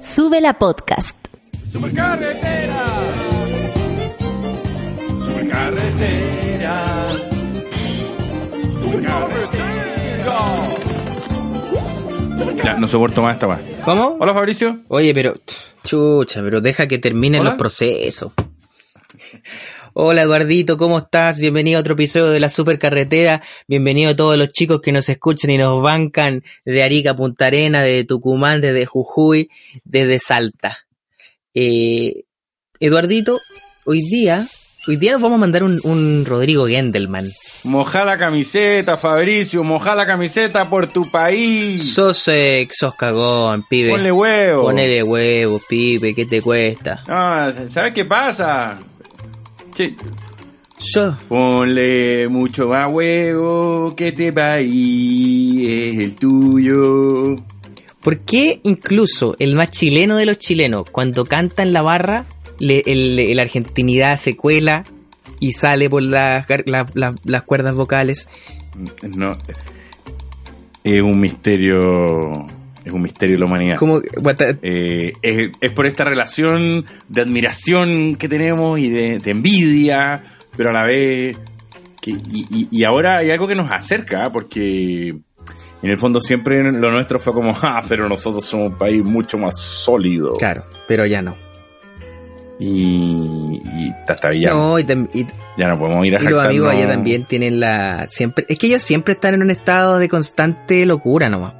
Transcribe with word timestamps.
Sube 0.00 0.40
la 0.40 0.54
podcast. 0.58 1.16
Supercarretera. 1.70 2.84
Supercarretera. 5.24 7.08
Supercarretera. 8.80 9.76
Ya, 12.64 12.74
no 12.78 12.88
soporto 12.88 13.22
más 13.22 13.34
esta 13.34 13.46
más. 13.46 13.60
¿Cómo? 13.84 14.16
Hola 14.18 14.34
Fabricio. 14.34 14.80
Oye, 14.88 15.14
pero. 15.14 15.34
Chucha, 15.84 16.42
pero 16.42 16.60
deja 16.60 16.86
que 16.86 16.98
terminen 16.98 17.40
Hola. 17.42 17.50
los 17.50 17.58
procesos. 17.58 18.32
Hola 19.92 20.22
Eduardito, 20.22 20.78
¿cómo 20.78 20.98
estás? 20.98 21.40
Bienvenido 21.40 21.78
a 21.78 21.80
otro 21.80 21.94
episodio 21.94 22.28
de 22.30 22.38
la 22.38 22.48
Supercarretera. 22.48 23.42
Bienvenido 23.66 24.10
a 24.10 24.16
todos 24.16 24.36
los 24.36 24.50
chicos 24.50 24.80
que 24.80 24.92
nos 24.92 25.08
escuchan 25.08 25.50
y 25.50 25.58
nos 25.58 25.82
bancan 25.82 26.44
de 26.64 26.82
Arica, 26.84 27.16
Punta 27.16 27.46
Arena, 27.46 27.82
de 27.82 28.04
Tucumán, 28.04 28.60
desde 28.60 28.86
Jujuy, 28.86 29.50
desde 29.82 30.20
Salta. 30.20 30.78
Eh, 31.54 32.22
Eduardito, 32.78 33.40
hoy 33.84 34.02
día, 34.02 34.46
hoy 34.86 34.94
día 34.94 35.10
nos 35.10 35.22
vamos 35.22 35.38
a 35.38 35.40
mandar 35.40 35.64
un, 35.64 35.80
un 35.82 36.24
Rodrigo 36.24 36.68
Gendelman. 36.68 37.28
Moja 37.64 38.04
la 38.04 38.16
camiseta, 38.16 38.96
Fabricio. 38.96 39.64
Moja 39.64 39.96
la 39.96 40.06
camiseta 40.06 40.70
por 40.70 40.86
tu 40.86 41.10
país. 41.10 41.94
Sos, 41.94 42.28
eh, 42.28 42.68
sos 42.70 42.94
cagón, 42.94 43.64
pibe. 43.68 43.90
Ponle 43.90 44.12
huevo. 44.12 44.62
Ponele 44.62 45.02
huevos, 45.02 45.62
pibe, 45.68 46.14
¿qué 46.14 46.26
te 46.26 46.40
cuesta? 46.40 47.02
Ah, 47.08 47.52
¿sabes 47.66 47.92
qué 47.92 48.04
pasa? 48.04 48.78
Yo, 50.94 51.16
Ponle 51.28 52.26
mucho 52.28 52.68
más 52.68 52.90
huevo 52.92 53.94
que 53.94 54.08
este 54.08 54.32
país 54.32 55.60
es 55.68 55.98
el 56.00 56.14
tuyo. 56.16 57.36
¿Por 58.02 58.20
qué 58.20 58.60
incluso 58.62 59.36
el 59.38 59.54
más 59.54 59.70
chileno 59.70 60.16
de 60.16 60.24
los 60.26 60.38
chilenos, 60.38 60.84
cuando 60.90 61.24
canta 61.24 61.62
en 61.62 61.72
la 61.74 61.82
barra, 61.82 62.24
le- 62.58 62.82
el- 62.86 63.36
la 63.36 63.42
argentinidad 63.42 64.18
se 64.18 64.36
cuela 64.36 64.84
y 65.38 65.52
sale 65.52 65.90
por 65.90 66.02
las, 66.02 66.46
gar- 66.48 66.64
la- 66.66 66.86
la- 66.94 67.14
las 67.24 67.42
cuerdas 67.42 67.74
vocales? 67.74 68.26
No. 69.02 69.32
Es 70.82 71.02
un 71.02 71.20
misterio. 71.20 72.46
Es 72.84 72.92
un 72.92 73.02
misterio 73.02 73.36
de 73.36 73.40
la 73.40 73.46
humanidad. 73.46 73.76
Eh, 74.62 75.12
es, 75.22 75.50
es 75.60 75.72
por 75.72 75.86
esta 75.86 76.04
relación 76.04 76.84
de 77.08 77.20
admiración 77.20 78.16
que 78.16 78.28
tenemos 78.28 78.78
y 78.78 78.88
de, 78.88 79.18
de 79.18 79.30
envidia, 79.30 80.22
pero 80.56 80.70
a 80.70 80.72
la 80.72 80.84
vez. 80.86 81.36
Que, 82.00 82.12
y, 82.12 82.46
y- 82.50 82.68
y 82.70 82.84
ahora 82.84 83.18
hay 83.18 83.30
algo 83.30 83.46
que 83.46 83.54
nos 83.54 83.70
acerca, 83.70 84.30
porque 84.30 85.08
en 85.08 85.90
el 85.90 85.98
fondo 85.98 86.20
siempre 86.20 86.62
lo 86.72 86.90
nuestro 86.90 87.20
fue 87.20 87.34
como, 87.34 87.54
ah, 87.62 87.82
pero 87.88 88.08
nosotros 88.08 88.44
somos 88.44 88.68
un 88.70 88.78
país 88.78 89.04
mucho 89.04 89.36
más 89.36 89.58
sólido. 89.60 90.34
claro, 90.38 90.64
pero 90.88 91.04
ya 91.04 91.20
no. 91.20 91.36
Y, 92.58 93.58
y 93.64 93.90
hasta 94.06 94.34
ya, 94.34 94.50
No, 94.50 94.78
y, 94.78 94.84
tam- 94.84 95.08
y- 95.14 95.26
ya 95.56 95.68
no 95.68 95.78
podemos 95.78 96.04
ir 96.06 96.16
a 96.16 96.22
y 96.22 96.24
los 96.26 96.44
amigos 96.44 96.70
allá 96.72 96.88
también 96.88 97.24
tienen 97.24 97.58
la... 97.60 98.06
siempre 98.10 98.44
Es 98.48 98.58
que 98.58 98.66
ellos 98.66 98.82
siempre 98.82 99.14
están 99.14 99.34
en 99.34 99.42
un 99.42 99.50
estado 99.50 99.98
de 99.98 100.08
constante 100.08 100.84
locura 100.86 101.28
nomás. 101.30 101.54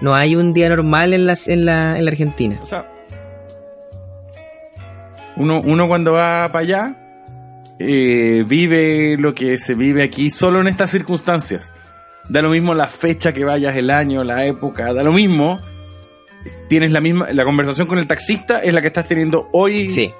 No 0.00 0.14
hay 0.14 0.36
un 0.36 0.52
día 0.52 0.68
normal 0.68 1.12
en 1.12 1.26
la, 1.26 1.36
en 1.46 1.64
la, 1.64 1.98
en 1.98 2.04
la 2.04 2.10
Argentina. 2.10 2.58
O 2.62 2.66
sea, 2.66 2.90
uno, 5.36 5.60
uno 5.60 5.88
cuando 5.88 6.12
va 6.12 6.48
para 6.52 6.64
allá 6.64 6.96
eh, 7.78 8.44
vive 8.46 9.16
lo 9.18 9.34
que 9.34 9.58
se 9.58 9.74
vive 9.74 10.02
aquí 10.02 10.30
solo 10.30 10.60
en 10.60 10.68
estas 10.68 10.90
circunstancias. 10.90 11.72
Da 12.28 12.42
lo 12.42 12.50
mismo 12.50 12.74
la 12.74 12.88
fecha 12.88 13.32
que 13.32 13.44
vayas, 13.44 13.76
el 13.76 13.90
año, 13.90 14.22
la 14.22 14.44
época, 14.44 14.92
da 14.92 15.02
lo 15.02 15.12
mismo. 15.12 15.58
Tienes 16.68 16.92
la 16.92 17.00
misma, 17.00 17.32
la 17.32 17.44
conversación 17.44 17.86
con 17.86 17.98
el 17.98 18.06
taxista 18.06 18.60
es 18.60 18.72
la 18.72 18.80
que 18.80 18.86
estás 18.86 19.08
teniendo 19.08 19.48
hoy 19.52 19.90
Sí. 19.90 20.12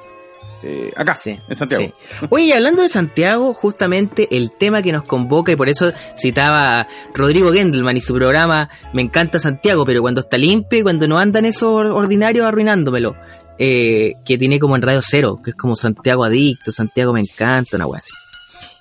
Eh, 0.62 0.92
acá, 0.97 1.14
Sí, 1.14 1.39
en 1.48 1.56
Santiago. 1.56 1.84
sí. 1.84 2.27
Oye, 2.30 2.44
y 2.44 2.53
hablando 2.53 2.83
de 2.83 2.89
Santiago, 2.89 3.55
justamente 3.55 4.28
el 4.37 4.53
tema 4.53 4.82
que 4.82 4.93
nos 4.93 5.04
convoca, 5.04 5.53
y 5.53 5.56
por 5.56 5.69
eso 5.69 5.93
citaba 6.19 6.81
a 6.81 6.88
Rodrigo 7.15 7.53
Gendelman 7.53 7.97
y 7.97 8.00
su 8.00 8.15
programa 8.15 8.69
Me 8.93 9.03
encanta 9.03 9.38
Santiago, 9.41 9.84
pero 9.87 10.00
cuando 10.03 10.21
está 10.21 10.37
limpio 10.38 10.78
y 10.78 10.82
cuando 10.82 11.09
no 11.09 11.19
andan 11.19 11.44
esos 11.47 11.62
or- 11.65 11.87
ordinarios 11.87 12.47
arruinándomelo, 12.47 13.16
eh, 13.59 14.15
que 14.25 14.38
tiene 14.38 14.59
como 14.59 14.76
en 14.76 14.82
Radio 14.82 15.00
Cero, 15.03 15.41
que 15.43 15.50
es 15.50 15.56
como 15.56 15.76
Santiago 15.76 16.25
Adicto, 16.25 16.72
Santiago 16.72 17.12
Me 17.12 17.21
encanta, 17.21 17.77
una 17.77 17.87
wea 17.87 17.98
así. 18.00 18.12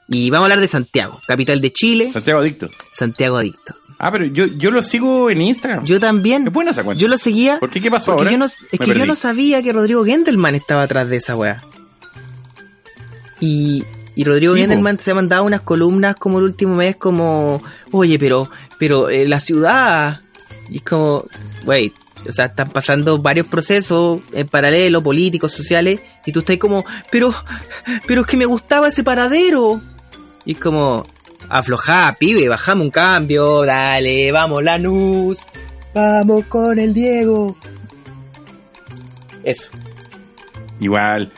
Y 0.07 0.29
vamos 0.31 0.44
a 0.44 0.46
hablar 0.47 0.59
de 0.61 0.67
Santiago, 0.67 1.19
capital 1.28 1.61
de 1.61 1.72
Chile, 1.72 2.11
Santiago 2.11 2.40
Adicto. 2.40 2.69
Santiago 2.94 3.38
Adicto. 3.38 3.75
Ah, 4.01 4.11
pero 4.13 4.25
yo, 4.25 4.45
yo 4.45 4.71
lo 4.71 4.81
sigo 4.81 5.29
en 5.29 5.41
Instagram. 5.41 5.83
Yo 5.85 5.99
también, 5.99 6.47
¿Es 6.47 6.53
buena 6.53 6.71
esa 6.71 6.83
cuenta? 6.85 6.99
yo 7.01 7.09
lo 7.09 7.17
seguía, 7.17 7.59
¿Por 7.59 7.69
qué? 7.69 7.81
¿Qué 7.81 7.91
pasó 7.91 8.13
ahora? 8.13 8.31
yo 8.31 8.37
no, 8.37 8.45
es 8.45 8.55
Me 8.71 8.79
que 8.79 8.97
yo 8.97 9.05
no 9.05 9.15
sabía 9.15 9.61
que 9.61 9.73
Rodrigo 9.73 10.05
Gendelman 10.05 10.55
estaba 10.55 10.83
atrás 10.83 11.09
de 11.09 11.17
esa 11.17 11.35
weá. 11.35 11.61
Y, 13.41 13.83
y 14.15 14.23
Rodrigo 14.23 14.53
Sí, 14.53 14.59
po. 14.59 14.61
Gendelman 14.61 14.99
se 14.99 15.11
ha 15.11 15.15
mandado 15.15 15.43
unas 15.43 15.61
columnas 15.61 16.15
como 16.15 16.39
el 16.39 16.45
último 16.45 16.75
mes 16.75 16.95
como, 16.95 17.61
oye, 17.91 18.17
pero, 18.17 18.49
pero 18.77 19.09
eh, 19.09 19.27
la 19.27 19.39
ciudad... 19.39 20.21
Y 20.69 20.77
es 20.77 20.83
como, 20.83 21.25
wait, 21.66 21.93
o 22.27 22.31
sea, 22.31 22.45
están 22.45 22.69
pasando 22.69 23.17
varios 23.17 23.47
procesos 23.47 24.21
en 24.33 24.47
paralelo, 24.47 25.01
políticos, 25.01 25.51
sociales, 25.51 25.99
y 26.25 26.31
tú 26.31 26.39
estás 26.39 26.57
como, 26.57 26.85
pero, 27.11 27.33
pero 28.07 28.21
es 28.21 28.27
que 28.27 28.37
me 28.37 28.45
gustaba 28.45 28.87
ese 28.89 29.03
paradero. 29.03 29.81
Y 30.45 30.51
es 30.53 30.59
como, 30.59 31.05
aflojá, 31.49 32.15
pibe, 32.19 32.47
bajame 32.47 32.81
un 32.83 32.91
cambio, 32.91 33.63
dale, 33.65 34.31
vamos 34.31 34.63
Lanús, 34.63 35.39
vamos 35.93 36.45
con 36.45 36.77
el 36.79 36.93
Diego. 36.93 37.55
Eso. 39.43 39.69
Igual, 40.79 41.31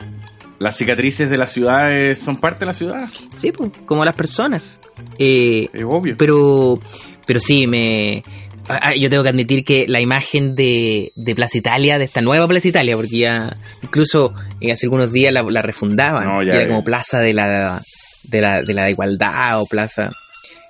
las 0.58 0.76
cicatrices 0.76 1.30
de 1.30 1.36
las 1.38 1.52
ciudades 1.52 2.18
son 2.18 2.36
parte 2.36 2.60
de 2.60 2.66
la 2.66 2.74
ciudad. 2.74 3.08
Sí, 3.36 3.52
pues, 3.52 3.70
como 3.86 4.04
las 4.04 4.14
personas. 4.16 4.80
Eh, 5.18 5.68
Es 5.72 5.82
obvio. 5.86 6.16
pero, 6.16 6.78
pero 7.26 7.40
sí, 7.40 7.66
me. 7.66 8.22
ah, 8.68 8.78
ah, 8.82 8.94
Yo 8.98 9.10
tengo 9.10 9.22
que 9.22 9.28
admitir 9.30 9.64
que 9.64 9.86
la 9.88 10.00
imagen 10.00 10.54
de, 10.54 11.12
de 11.16 11.34
Plaza 11.34 11.58
Italia, 11.58 11.98
de 11.98 12.04
esta 12.04 12.20
nueva 12.20 12.46
Plaza 12.46 12.68
Italia, 12.68 12.96
porque 12.96 13.18
ya 13.18 13.56
incluso 13.82 14.34
eh, 14.60 14.72
hace 14.72 14.86
algunos 14.86 15.10
días 15.12 15.32
la, 15.32 15.42
la 15.42 15.62
refundaban, 15.62 16.24
No, 16.24 16.42
y 16.42 16.46
ya 16.46 16.54
era 16.54 16.68
como 16.68 16.84
Plaza 16.84 17.18
de 17.20 17.32
la, 17.34 17.80
de 18.24 18.40
la, 18.40 18.62
de 18.62 18.74
la 18.74 18.90
igualdad 18.90 19.60
o 19.60 19.66
Plaza. 19.66 20.10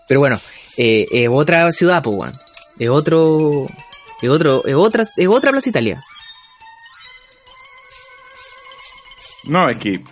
Pero 0.09 0.21
bueno, 0.21 0.39
eh, 0.77 1.07
es 1.11 1.29
otra 1.31 1.71
ciudad, 1.73 2.03
pues. 2.03 2.33
Es 2.79 2.89
otro. 2.89 3.67
Es 4.21 4.29
otro, 4.29 4.65
es 4.65 4.75
otra, 4.75 5.03
es 5.03 5.29
otra 5.29 5.51
Plaza 5.51 5.69
Italia. 5.69 6.05
No, 9.45 9.69
es 9.69 9.77
que 9.79 10.03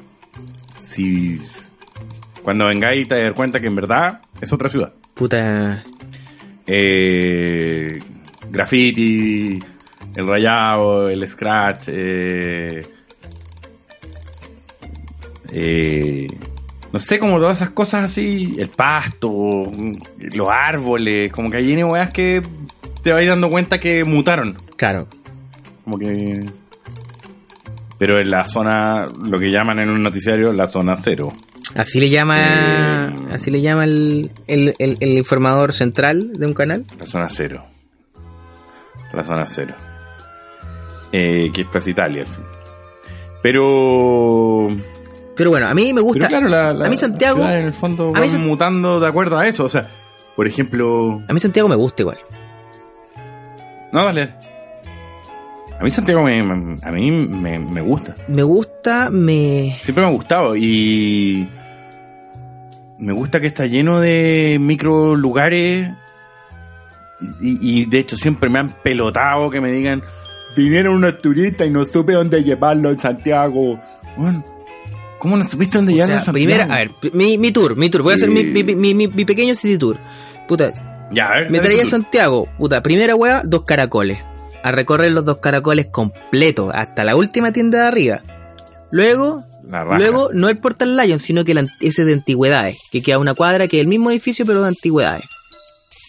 si 0.80 1.40
cuando 2.42 2.66
vengáis 2.66 3.06
te 3.06 3.22
das 3.22 3.32
cuenta 3.34 3.60
que 3.60 3.68
en 3.68 3.76
verdad 3.76 4.20
es 4.40 4.52
otra 4.52 4.68
ciudad. 4.68 4.92
Puta. 5.14 5.84
Eh, 6.66 7.98
graffiti, 8.48 9.58
el 10.16 10.26
rayado, 10.26 11.08
el 11.08 11.26
scratch, 11.28 11.88
eh, 11.88 12.86
eh, 15.52 16.26
no 16.92 16.98
sé, 16.98 17.18
como 17.18 17.38
todas 17.38 17.58
esas 17.58 17.70
cosas 17.70 18.04
así, 18.04 18.54
el 18.58 18.68
pasto, 18.68 19.30
los 20.32 20.48
árboles, 20.48 21.32
como 21.32 21.50
que 21.50 21.58
hay 21.58 21.72
N 21.72 21.84
weas 21.84 22.10
que 22.10 22.42
te 23.02 23.12
vais 23.12 23.26
dando 23.28 23.48
cuenta 23.48 23.78
que 23.80 24.04
mutaron. 24.04 24.56
Claro. 24.76 25.06
Como 25.84 25.98
que. 25.98 26.44
Pero 27.98 28.18
en 28.18 28.30
la 28.30 28.44
zona, 28.46 29.06
lo 29.24 29.38
que 29.38 29.50
llaman 29.50 29.78
en 29.80 29.90
un 29.90 30.02
noticiario, 30.02 30.52
la 30.52 30.66
zona 30.66 30.96
cero. 30.96 31.32
Así 31.74 32.00
le 32.00 32.08
llama, 32.10 33.08
Eh, 33.12 33.16
así 33.32 33.50
le 33.50 33.60
llama 33.60 33.84
el, 33.84 34.30
el, 34.48 34.74
el- 34.78 34.96
el 35.00 35.18
informador 35.18 35.72
central 35.72 36.32
de 36.32 36.46
un 36.46 36.54
canal. 36.54 36.84
La 36.98 37.06
zona 37.06 37.28
cero. 37.28 37.62
La 39.12 39.22
zona 39.22 39.46
cero. 39.46 39.74
Eh, 41.12 41.50
que 41.52 41.60
es 41.62 41.66
Plaza 41.68 41.90
Italia, 41.90 42.22
al 42.22 42.26
fin. 42.28 42.44
Pero. 43.42 44.68
Pero 45.40 45.50
bueno, 45.50 45.68
a 45.68 45.72
mí 45.74 45.94
me 45.94 46.02
gusta. 46.02 46.28
Pero 46.28 46.28
claro, 46.28 46.48
la, 46.50 46.74
la- 46.74 46.86
a 46.86 46.90
mí 46.90 46.98
Santiago- 46.98 47.42
en 47.48 47.64
el 47.64 47.72
fondo 47.72 48.12
a 48.14 48.20
mí 48.20 48.28
van 48.28 48.40
mutando 48.46 49.00
de 49.00 49.06
acuerdo 49.06 49.38
a 49.38 49.48
eso. 49.48 49.64
O 49.64 49.68
sea, 49.70 49.88
por 50.36 50.46
ejemplo. 50.46 51.22
A 51.26 51.32
mí 51.32 51.40
Santiago 51.40 51.66
me 51.66 51.76
gusta 51.76 52.02
igual. 52.02 52.18
No, 53.90 54.04
dale. 54.04 54.34
A 55.78 55.82
mí 55.82 55.90
Santiago 55.90 56.22
me, 56.22 56.42
me- 56.42 56.78
a 56.82 56.92
mí 56.92 57.10
me, 57.10 57.58
me 57.58 57.80
gusta. 57.80 58.14
Me 58.28 58.42
gusta, 58.42 59.08
me. 59.10 59.78
Siempre 59.82 60.04
me 60.04 60.10
ha 60.10 60.12
gustado 60.12 60.54
y 60.56 61.48
me 62.98 63.14
gusta 63.14 63.40
que 63.40 63.46
está 63.46 63.64
lleno 63.64 63.98
de 64.00 64.58
micro 64.60 65.16
lugares 65.16 65.90
y, 67.40 67.80
y 67.80 67.86
de 67.86 67.98
hecho 67.98 68.16
siempre 68.18 68.50
me 68.50 68.58
han 68.58 68.68
pelotado 68.82 69.48
que 69.48 69.60
me 69.62 69.72
digan 69.72 70.02
vinieron 70.56 70.96
unos 70.96 71.16
turistas 71.18 71.66
y 71.66 71.70
no 71.70 71.84
supe 71.84 72.12
dónde 72.12 72.42
llevarlo 72.42 72.90
en 72.90 72.98
Santiago. 72.98 73.80
Bueno, 74.18 74.44
¿Cómo 75.20 75.36
no 75.36 75.44
supiste 75.44 75.78
dónde 75.78 75.92
sea, 76.08 76.16
en 76.16 76.20
Santiago? 76.22 76.32
primera, 76.32 76.74
a 76.74 76.78
ver, 76.78 76.90
mi, 77.12 77.38
mi 77.38 77.52
tour, 77.52 77.76
mi 77.76 77.88
tour. 77.90 78.02
Voy 78.02 78.14
a 78.14 78.16
hacer 78.16 78.28
mi, 78.28 78.42
mi, 78.42 78.64
mi, 78.64 78.94
mi- 78.94 79.06
mi 79.08 79.24
pequeño 79.24 79.54
city 79.54 79.78
tour. 79.78 79.98
Puta, 80.48 80.72
Ya, 81.12 81.28
a 81.28 81.34
ver, 81.36 81.50
me 81.50 81.58
traía 81.60 81.82
a. 81.82 81.90
Santiago. 81.90 82.48
Puta, 82.58 82.82
primera 82.82 83.14
weá, 83.14 83.42
dos 83.44 83.62
caracoles. 83.64 84.18
a 84.64 84.72
recorrer 84.72 85.12
los 85.12 85.24
dos 85.24 85.38
caracoles 85.38 85.86
completos, 85.92 86.70
hasta 86.74 87.04
la 87.04 87.14
última 87.16 87.52
tienda 87.52 87.82
de 87.82 87.86
arriba. 87.86 88.22
Luego, 88.90 89.44
luego 89.98 90.30
no 90.32 90.48
el 90.48 90.58
Portal 90.58 90.96
Lion, 90.96 91.18
sino 91.18 91.44
que 91.44 91.54
la, 91.54 91.64
ese 91.80 92.04
de 92.04 92.12
antigüedades, 92.14 92.76
que 92.90 93.02
queda 93.02 93.16
a 93.16 93.20
una 93.20 93.34
cuadra, 93.34 93.68
que 93.68 93.76
es 93.78 93.82
el 93.82 93.86
mismo 93.88 94.10
edificio, 94.10 94.44
pero 94.44 94.60
de 94.62 94.68
antigüedades. 94.68 95.24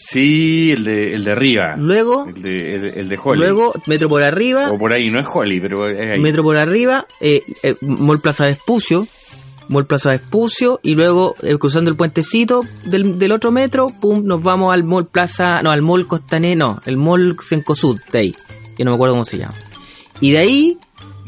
Sí, 0.04 0.72
el 0.72 0.84
de, 0.84 1.14
el 1.14 1.24
de 1.24 1.32
arriba. 1.32 1.76
Luego, 1.78 2.26
El 2.28 2.42
de, 2.42 2.76
el, 2.76 2.86
el 2.86 3.10
de 3.10 3.20
Holly. 3.24 3.40
luego, 3.40 3.74
metro 3.86 4.10
por 4.10 4.24
arriba, 4.24 4.72
O 4.72 4.78
por 4.80 4.94
ahí, 4.94 5.12
no 5.12 5.20
es 5.20 5.28
Holly, 5.32 5.60
pero 5.60 5.88
es 5.88 6.00
ahí. 6.14 6.20
metro 6.20 6.42
por 6.42 6.58
arriba, 6.58 7.06
eh, 7.20 7.44
eh, 7.62 7.76
Mall 7.82 8.20
Plaza 8.20 8.46
Vespucio, 8.46 9.06
Mall 9.70 9.86
Plaza 9.86 10.10
Vespucio, 10.10 10.80
y 10.82 10.96
luego 10.96 11.36
eh, 11.44 11.56
cruzando 11.60 11.92
el 11.92 11.96
puentecito 11.96 12.64
del, 12.86 13.20
del 13.20 13.32
otro 13.32 13.52
metro, 13.52 13.90
pum, 14.02 14.26
nos 14.26 14.42
vamos 14.42 14.74
al 14.74 14.84
Mall 14.84 15.06
Plaza, 15.06 15.62
no, 15.62 15.70
al 15.70 15.84
Mall 15.84 16.08
Costané, 16.08 16.56
no, 16.56 16.82
el 16.86 16.98
Mall 16.98 17.38
Sencosud, 17.40 18.00
de 18.12 18.18
ahí, 18.20 18.36
que 18.76 18.84
no 18.84 18.92
me 18.92 18.96
acuerdo 18.96 19.14
cómo 19.14 19.26
se 19.26 19.38
llama. 19.38 19.54
Y 20.20 20.32
de 20.32 20.38
ahí, 20.40 20.78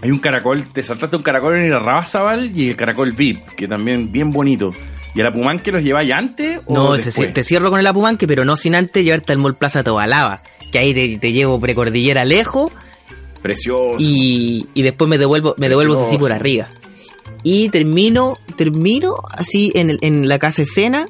Hay 0.02 0.10
un 0.10 0.20
caracol, 0.20 0.66
te 0.74 0.82
saltaste 0.82 1.16
un 1.16 1.24
caracol 1.24 1.56
en 1.58 1.66
el 1.72 1.80
Rabazabal 1.80 2.52
y 2.58 2.70
el 2.70 2.76
caracol 2.76 3.12
VIP, 3.12 3.40
que 3.56 3.68
también 3.68 4.12
bien 4.12 4.32
bonito. 4.32 4.72
¿Y 5.16 5.22
a 5.22 5.26
la 5.26 5.32
Pumán 5.34 5.60
que 5.60 5.72
los 5.72 5.84
lleváis 5.84 6.12
antes 6.12 6.60
o 6.66 6.74
no, 6.74 6.94
después? 6.94 7.34
te 7.34 7.44
cierro 7.44 7.70
con 7.70 7.80
el 7.80 7.86
Apumanque, 7.88 8.26
pero 8.28 8.46
no 8.46 8.58
sin 8.58 8.74
antes 8.76 9.04
llevarte 9.04 9.32
al 9.32 9.38
Mall 9.38 9.56
Plaza 9.56 9.84
Tobalaba, 9.84 10.42
que 10.72 10.80
ahí 10.80 10.94
te, 10.94 11.18
te 11.20 11.32
llevo 11.32 11.60
precordillera 11.60 12.26
lejos, 12.26 12.72
Precioso. 13.42 13.98
y, 14.00 14.68
y 14.74 14.82
después 14.82 15.08
me 15.10 15.18
devuelvo 15.20 15.54
me 15.58 15.70
devuelvo 15.70 16.04
así 16.06 16.18
por 16.18 16.32
arriba. 16.32 16.68
Y 17.44 17.70
termino 17.70 18.38
termino 18.56 19.16
así 19.32 19.72
en, 19.76 19.90
el- 19.92 20.00
en 20.02 20.28
la 20.30 20.40
casa 20.40 20.62
escena 20.64 21.06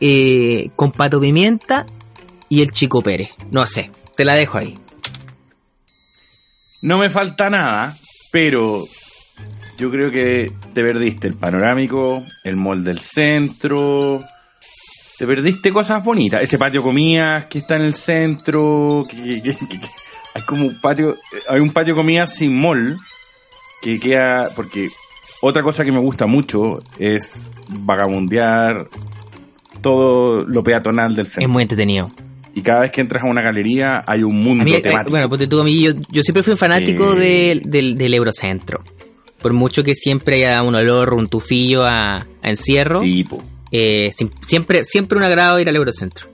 eh, 0.00 0.70
con 0.76 0.92
Pato 0.92 1.20
Pimienta 1.20 1.86
y 2.48 2.60
el 2.62 2.70
Chico 2.70 3.02
Pérez. 3.02 3.30
No 3.50 3.66
sé 3.66 3.90
te 4.16 4.24
la 4.24 4.34
dejo 4.34 4.58
ahí. 4.58 4.74
No 6.82 6.98
me 6.98 7.10
falta 7.10 7.48
nada, 7.48 7.96
pero 8.30 8.84
yo 9.78 9.90
creo 9.90 10.10
que 10.10 10.52
te 10.72 10.82
perdiste 10.82 11.26
el 11.28 11.34
panorámico, 11.36 12.22
el 12.44 12.56
mall 12.56 12.84
del 12.84 12.98
centro. 12.98 14.20
Te 15.18 15.26
perdiste 15.26 15.72
cosas 15.72 16.02
bonitas. 16.04 16.42
Ese 16.42 16.58
patio 16.58 16.82
comidas 16.82 17.46
que 17.46 17.58
está 17.58 17.76
en 17.76 17.82
el 17.82 17.94
centro. 17.94 19.04
que- 19.08 19.42
que- 19.42 19.42
que- 19.42 19.68
que- 19.68 19.80
hay 20.34 20.42
como 20.42 20.66
un 20.66 20.80
patio. 20.80 21.16
Hay 21.48 21.60
un 21.60 21.70
patio 21.70 21.94
comidas 21.94 22.34
sin 22.34 22.58
mall. 22.58 22.96
Que 23.82 23.98
queda. 23.98 24.48
Porque 24.56 24.88
otra 25.42 25.62
cosa 25.62 25.84
que 25.84 25.92
me 25.92 26.00
gusta 26.00 26.26
mucho 26.26 26.78
es 26.98 27.52
vagabundear 27.68 28.88
todo 29.80 30.40
lo 30.46 30.62
peatonal 30.62 31.14
del 31.16 31.26
es 31.26 31.32
centro. 31.32 31.50
muy 31.50 31.62
entretenido 31.62 32.08
Y 32.54 32.62
cada 32.62 32.82
vez 32.82 32.92
que 32.92 33.00
entras 33.00 33.24
a 33.24 33.26
una 33.26 33.42
galería 33.42 34.04
hay 34.06 34.22
un 34.22 34.36
mundo 34.40 34.62
a 34.62 34.64
mí, 34.64 34.74
eh, 34.74 34.80
temático. 34.80 35.10
bueno 35.10 35.28
ponte 35.28 35.46
tú 35.48 35.60
a 35.60 35.64
mí 35.64 35.80
yo, 35.82 35.90
yo 36.10 36.22
siempre 36.22 36.42
fui 36.44 36.52
un 36.52 36.58
fanático 36.58 37.14
del, 37.14 37.62
del, 37.62 37.96
del 37.96 38.14
Eurocentro 38.14 38.84
por 39.42 39.52
mucho 39.52 39.82
que 39.84 39.94
siempre 39.94 40.36
haya 40.46 40.62
un 40.62 40.74
olor 40.74 41.14
un 41.14 41.26
tufillo 41.26 41.84
a, 41.84 42.16
a 42.18 42.50
encierro 42.50 43.00
Sí, 43.00 43.24
po. 43.24 43.42
eh, 43.70 44.10
siempre 44.40 44.84
siempre 44.84 45.18
un 45.18 45.24
agrado 45.24 45.58
ir 45.60 45.68
al 45.68 45.76
Eurocentro 45.76 46.28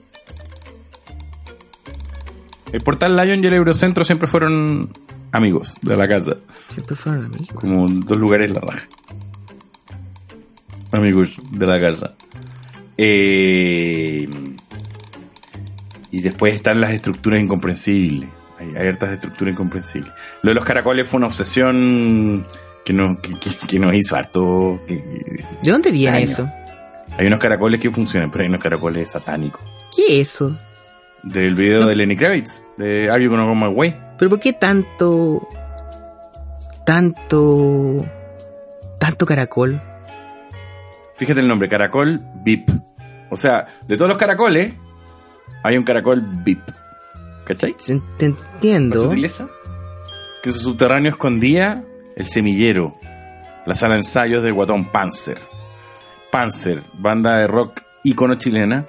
El 2.72 2.80
Portal 2.82 3.16
Lion 3.16 3.42
y 3.42 3.46
el 3.46 3.54
Eurocentro 3.54 4.04
siempre 4.04 4.28
fueron 4.28 4.90
amigos 5.32 5.76
de 5.82 5.96
la 5.96 6.06
casa. 6.06 6.36
siempre 6.68 6.96
fueron 6.96 7.24
amigos 7.26 7.54
Como 7.54 7.88
dos 7.88 8.16
lugares 8.18 8.50
la 8.50 8.60
raja. 8.60 8.86
Amigos 10.92 11.36
de 11.52 11.66
la 11.66 11.78
casa. 11.78 12.14
Eh, 12.96 14.28
y 16.10 16.20
después 16.22 16.54
están 16.54 16.80
las 16.80 16.90
estructuras 16.92 17.42
incomprensibles. 17.42 18.28
Hay, 18.58 18.74
hay 18.74 18.88
hartas 18.88 19.12
estructuras 19.12 19.52
incomprensibles. 19.52 20.10
Lo 20.42 20.50
de 20.50 20.54
los 20.54 20.64
caracoles 20.64 21.06
fue 21.06 21.18
una 21.18 21.26
obsesión 21.26 22.46
que 22.88 22.94
nos, 22.94 23.18
que, 23.18 23.32
que- 23.38 23.66
que 23.68 23.78
nos 23.78 23.92
hizo 23.94 24.16
harto. 24.16 24.80
que- 24.86 25.44
¿de 25.62 25.70
dónde 25.70 25.90
viene 25.90 26.20
Daño. 26.20 26.32
eso? 26.32 26.50
hay 27.18 27.26
unos 27.26 27.38
caracoles 27.40 27.78
que 27.80 27.90
funcionan, 27.90 28.30
pero 28.30 28.42
hay 28.44 28.48
unos 28.48 28.62
caracoles 28.62 29.10
satánicos. 29.12 29.60
¿qué 29.94 30.20
es 30.22 30.28
eso? 30.34 30.58
Del 31.22 31.54
video 31.54 31.84
de 31.86 31.96
Lenny 31.96 32.16
Kravitz, 32.16 32.62
de 32.78 33.10
Are 33.10 33.22
You 33.22 33.28
Gonna 33.30 33.44
Go 33.44 33.54
My 33.54 33.66
Way? 33.68 33.94
Pero 34.18 34.30
¿por 34.30 34.40
qué 34.40 34.52
tanto... 34.54 35.46
tanto... 36.86 38.06
tanto 38.98 39.26
caracol? 39.26 39.82
Fíjate 41.16 41.40
el 41.40 41.48
nombre, 41.48 41.68
caracol 41.68 42.20
VIP. 42.44 42.70
O 43.30 43.36
sea, 43.36 43.66
de 43.86 43.96
todos 43.96 44.08
los 44.08 44.16
caracoles, 44.18 44.72
hay 45.64 45.76
un 45.76 45.84
caracol 45.84 46.22
VIP. 46.44 46.62
¿Cachai? 47.44 47.74
Te 47.74 48.00
te 48.18 48.28
¿La 48.28 48.36
entiendo. 48.54 49.04
sutileza? 49.04 49.48
Que 50.42 50.50
en 50.50 50.54
su 50.54 50.60
subterráneo 50.60 51.10
escondía 51.10 51.84
el 52.18 52.26
semillero, 52.26 52.98
la 53.64 53.74
sala 53.74 53.94
de 53.94 54.00
ensayos 54.00 54.42
de 54.42 54.50
Guatón 54.50 54.86
Panzer. 54.92 55.38
Panzer, 56.30 56.82
banda 56.94 57.38
de 57.38 57.46
rock 57.46 57.80
ícono 58.04 58.34
chilena. 58.34 58.86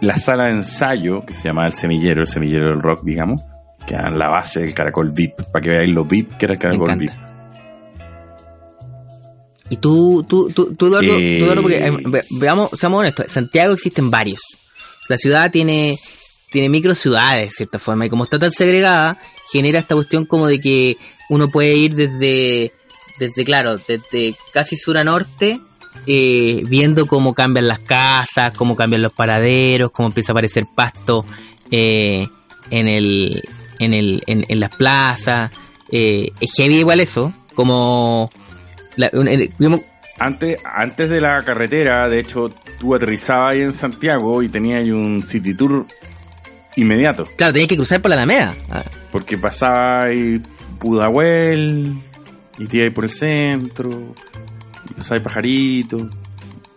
La 0.00 0.16
sala 0.16 0.44
de 0.44 0.52
ensayo, 0.52 1.20
que 1.22 1.34
se 1.34 1.44
llamaba 1.48 1.66
el 1.66 1.72
semillero, 1.74 2.20
el 2.22 2.26
semillero 2.26 2.68
del 2.68 2.80
rock, 2.80 3.02
digamos, 3.02 3.42
que 3.86 3.94
era 3.94 4.08
la 4.10 4.28
base 4.28 4.60
del 4.60 4.72
caracol 4.74 5.12
VIP, 5.14 5.34
para 5.52 5.62
que 5.62 5.70
veáis 5.70 5.90
lo 5.90 6.04
VIP 6.04 6.34
que 6.34 6.46
era 6.46 6.52
el 6.54 6.58
caracol. 6.60 6.96
VIP. 6.96 7.10
Y 9.68 9.76
tú, 9.78 10.24
tú, 10.28 10.50
tú, 10.54 10.74
tú 10.74 10.86
Eduardo, 10.86 11.08
Eh. 11.18 11.36
tú, 11.40 11.44
Eduardo, 11.44 11.62
porque 11.62 11.92
ve- 12.06 12.24
veamos, 12.38 12.70
seamos 12.78 13.00
honestos, 13.00 13.26
en 13.26 13.32
Santiago 13.32 13.72
existen 13.74 14.10
varios. 14.10 14.40
La 15.08 15.16
ciudad 15.18 15.50
tiene, 15.50 15.98
tiene 16.52 16.68
micro 16.68 16.94
ciudades, 16.94 17.46
de 17.46 17.50
cierta 17.50 17.78
forma, 17.78 18.06
y 18.06 18.10
como 18.10 18.24
está 18.24 18.38
tan 18.38 18.52
segregada, 18.52 19.18
genera 19.52 19.78
esta 19.80 19.94
cuestión 19.96 20.24
como 20.26 20.46
de 20.46 20.60
que 20.60 20.96
uno 21.28 21.48
puede 21.48 21.74
ir 21.76 21.94
desde, 21.94 22.72
desde 23.18 23.44
claro, 23.44 23.76
desde 23.76 24.34
casi 24.52 24.76
sur 24.76 24.96
a 24.98 25.04
norte, 25.04 25.60
eh, 26.06 26.62
viendo 26.66 27.06
cómo 27.06 27.34
cambian 27.34 27.66
las 27.68 27.78
casas, 27.80 28.52
cómo 28.54 28.76
cambian 28.76 29.02
los 29.02 29.12
paraderos, 29.12 29.90
cómo 29.92 30.08
empieza 30.08 30.32
a 30.32 30.34
aparecer 30.34 30.66
pasto 30.74 31.24
eh, 31.70 32.26
en 32.70 32.88
el, 32.88 33.42
en 33.78 33.94
el, 33.94 34.22
en, 34.26 34.44
en 34.48 34.60
las 34.60 34.74
plazas. 34.74 35.50
Eh, 35.90 36.30
es 36.40 36.52
heavy 36.56 36.78
igual 36.80 37.00
eso, 37.00 37.32
como 37.54 38.28
la- 38.96 39.10
Antes, 40.18 40.58
antes 40.64 41.10
de 41.10 41.20
la 41.20 41.42
carretera, 41.42 42.08
de 42.08 42.20
hecho, 42.20 42.48
tú 42.78 42.94
aterrizabas 42.94 43.52
ahí 43.52 43.60
en 43.62 43.72
Santiago 43.72 44.42
y 44.42 44.48
tenías 44.48 44.82
ahí 44.82 44.90
un 44.90 45.22
city 45.22 45.54
tour 45.54 45.86
inmediato. 46.76 47.26
claro, 47.36 47.52
tenías 47.52 47.68
que 47.68 47.76
cruzar 47.76 48.00
por 48.00 48.10
la 48.10 48.16
Alameda. 48.16 48.54
Porque 49.12 49.36
pasaba 49.38 50.04
ahí 50.04 50.40
Pudahuel, 50.78 51.94
y 52.58 52.66
te 52.66 52.82
ahí 52.84 52.90
por 52.90 53.04
el 53.04 53.10
centro, 53.10 53.90
y 54.90 54.94
pasaba 54.94 55.16
ahí 55.16 55.22
Pajarito, 55.22 56.08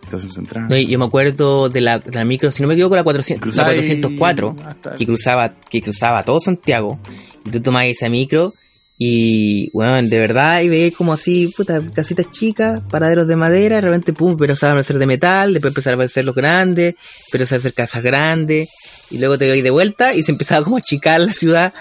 Estación 0.03 0.31
Central. 0.31 0.67
no, 0.69 0.77
yo 0.77 0.97
me 0.99 1.05
acuerdo 1.05 1.69
de 1.69 1.81
la, 1.81 1.99
de 1.99 2.11
la 2.17 2.25
micro, 2.25 2.51
si 2.51 2.61
no 2.61 2.67
me 2.67 2.73
equivoco, 2.73 2.95
la, 2.95 3.03
400, 3.03 3.39
la 3.39 3.43
Cruzaba 3.43 3.69
ahí 3.69 3.77
404, 3.77 4.55
hasta- 4.67 4.93
que 4.95 5.05
cruzaba, 5.05 5.53
que 5.69 5.81
cruzaba 5.81 6.23
todo 6.23 6.39
Santiago. 6.39 6.99
Y 7.45 7.51
tú 7.51 7.61
tomabas 7.61 7.89
esa 7.89 8.09
micro 8.09 8.53
y, 8.97 9.69
bueno, 9.71 10.01
de 10.01 10.19
verdad, 10.19 10.61
y 10.61 10.67
veías 10.69 10.93
como 10.95 11.13
así, 11.13 11.53
puta, 11.55 11.79
casitas 11.93 12.29
chicas, 12.31 12.81
paraderos 12.89 13.27
de 13.27 13.35
madera, 13.37 13.75
de 13.77 13.81
repente, 13.81 14.11
pum, 14.11 14.31
empezaban 14.31 14.77
a 14.77 14.83
ser 14.83 14.97
de 14.97 15.05
metal, 15.05 15.53
después 15.53 15.71
empezaron 15.71 16.01
a 16.01 16.07
ser 16.09 16.25
los 16.25 16.35
grandes, 16.35 16.95
pero 17.31 17.43
a 17.43 17.55
hacer 17.55 17.73
casas 17.73 18.03
grandes, 18.03 18.67
y 19.11 19.19
luego 19.19 19.37
te 19.37 19.47
doy 19.47 19.61
de 19.61 19.69
vuelta 19.69 20.13
y 20.13 20.23
se 20.23 20.31
empezaba 20.33 20.63
como 20.65 20.75
a 20.75 20.79
achicar 20.79 21.21
la 21.21 21.31
ciudad. 21.33 21.73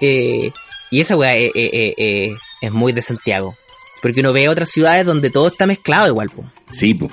eh, 0.00 0.50
y 0.92 1.00
esa 1.00 1.16
weá 1.16 1.34
eh, 1.36 1.50
eh, 1.54 1.94
eh, 1.96 2.36
es 2.60 2.70
muy 2.70 2.92
de 2.92 3.00
Santiago. 3.00 3.56
Porque 4.02 4.20
uno 4.20 4.32
ve 4.32 4.48
otras 4.48 4.68
ciudades 4.68 5.06
donde 5.06 5.30
todo 5.30 5.48
está 5.48 5.66
mezclado 5.66 6.06
igual, 6.08 6.28
pues. 6.28 6.46
Sí, 6.70 6.92
po. 6.92 7.08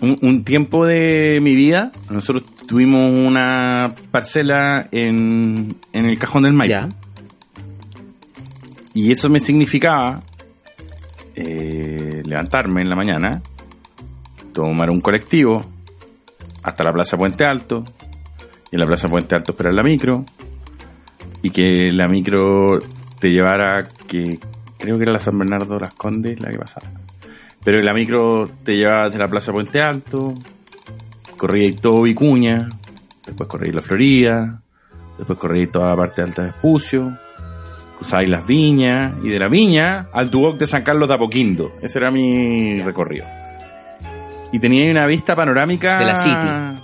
Un, 0.00 0.16
un 0.22 0.44
tiempo 0.44 0.86
de 0.86 1.40
mi 1.42 1.56
vida, 1.56 1.90
nosotros 2.08 2.44
tuvimos 2.68 3.10
una 3.18 3.96
parcela 4.12 4.88
en, 4.92 5.74
en 5.92 6.06
el 6.06 6.18
cajón 6.18 6.44
del 6.44 6.52
Maipo. 6.52 6.72
Ya. 6.72 6.88
Y 8.94 9.10
eso 9.10 9.28
me 9.28 9.40
significaba 9.40 10.20
eh, 11.34 12.22
levantarme 12.24 12.82
en 12.82 12.90
la 12.90 12.94
mañana, 12.94 13.42
tomar 14.52 14.88
un 14.88 15.00
colectivo 15.00 15.64
hasta 16.62 16.84
la 16.84 16.92
Plaza 16.92 17.18
Puente 17.18 17.44
Alto, 17.44 17.84
y 18.70 18.76
en 18.76 18.80
la 18.80 18.86
Plaza 18.86 19.08
Puente 19.08 19.34
Alto 19.34 19.50
esperar 19.50 19.74
la 19.74 19.82
micro, 19.82 20.24
y 21.44 21.50
que 21.50 21.92
la 21.92 22.08
micro 22.08 22.78
te 23.20 23.30
llevara, 23.30 23.86
que 24.08 24.38
creo 24.78 24.96
que 24.96 25.02
era 25.02 25.12
la 25.12 25.20
San 25.20 25.38
Bernardo 25.38 25.78
Las 25.78 25.92
Condes 25.92 26.40
la 26.40 26.50
que 26.50 26.58
pasaba, 26.58 26.90
pero 27.62 27.82
la 27.82 27.92
micro 27.92 28.48
te 28.64 28.78
llevaba 28.78 29.04
desde 29.04 29.18
la 29.18 29.28
Plaza 29.28 29.52
Puente 29.52 29.82
Alto, 29.82 30.32
corría 31.36 31.68
y 31.68 31.74
todo 31.74 32.00
Vicuña, 32.00 32.70
después 33.26 33.46
corría 33.46 33.74
la 33.74 33.82
Florida, 33.82 34.62
después 35.18 35.38
corría 35.38 35.70
toda 35.70 35.90
la 35.90 35.96
parte 35.96 36.22
alta 36.22 36.44
de 36.44 36.48
Espucio, 36.48 37.14
cruzabais 37.98 38.30
las 38.30 38.46
viñas 38.46 39.12
y 39.22 39.28
de 39.28 39.38
la 39.38 39.48
viña 39.48 40.08
al 40.14 40.30
Duoc 40.30 40.56
de 40.56 40.66
San 40.66 40.82
Carlos 40.82 41.08
de 41.08 41.14
Apoquindo. 41.14 41.72
Ese 41.82 41.98
era 41.98 42.10
mi 42.10 42.80
recorrido. 42.80 43.26
Y 44.50 44.58
tenía 44.58 44.90
una 44.90 45.06
vista 45.06 45.36
panorámica 45.36 45.98
De 45.98 46.06
la 46.06 46.16
City. 46.16 46.82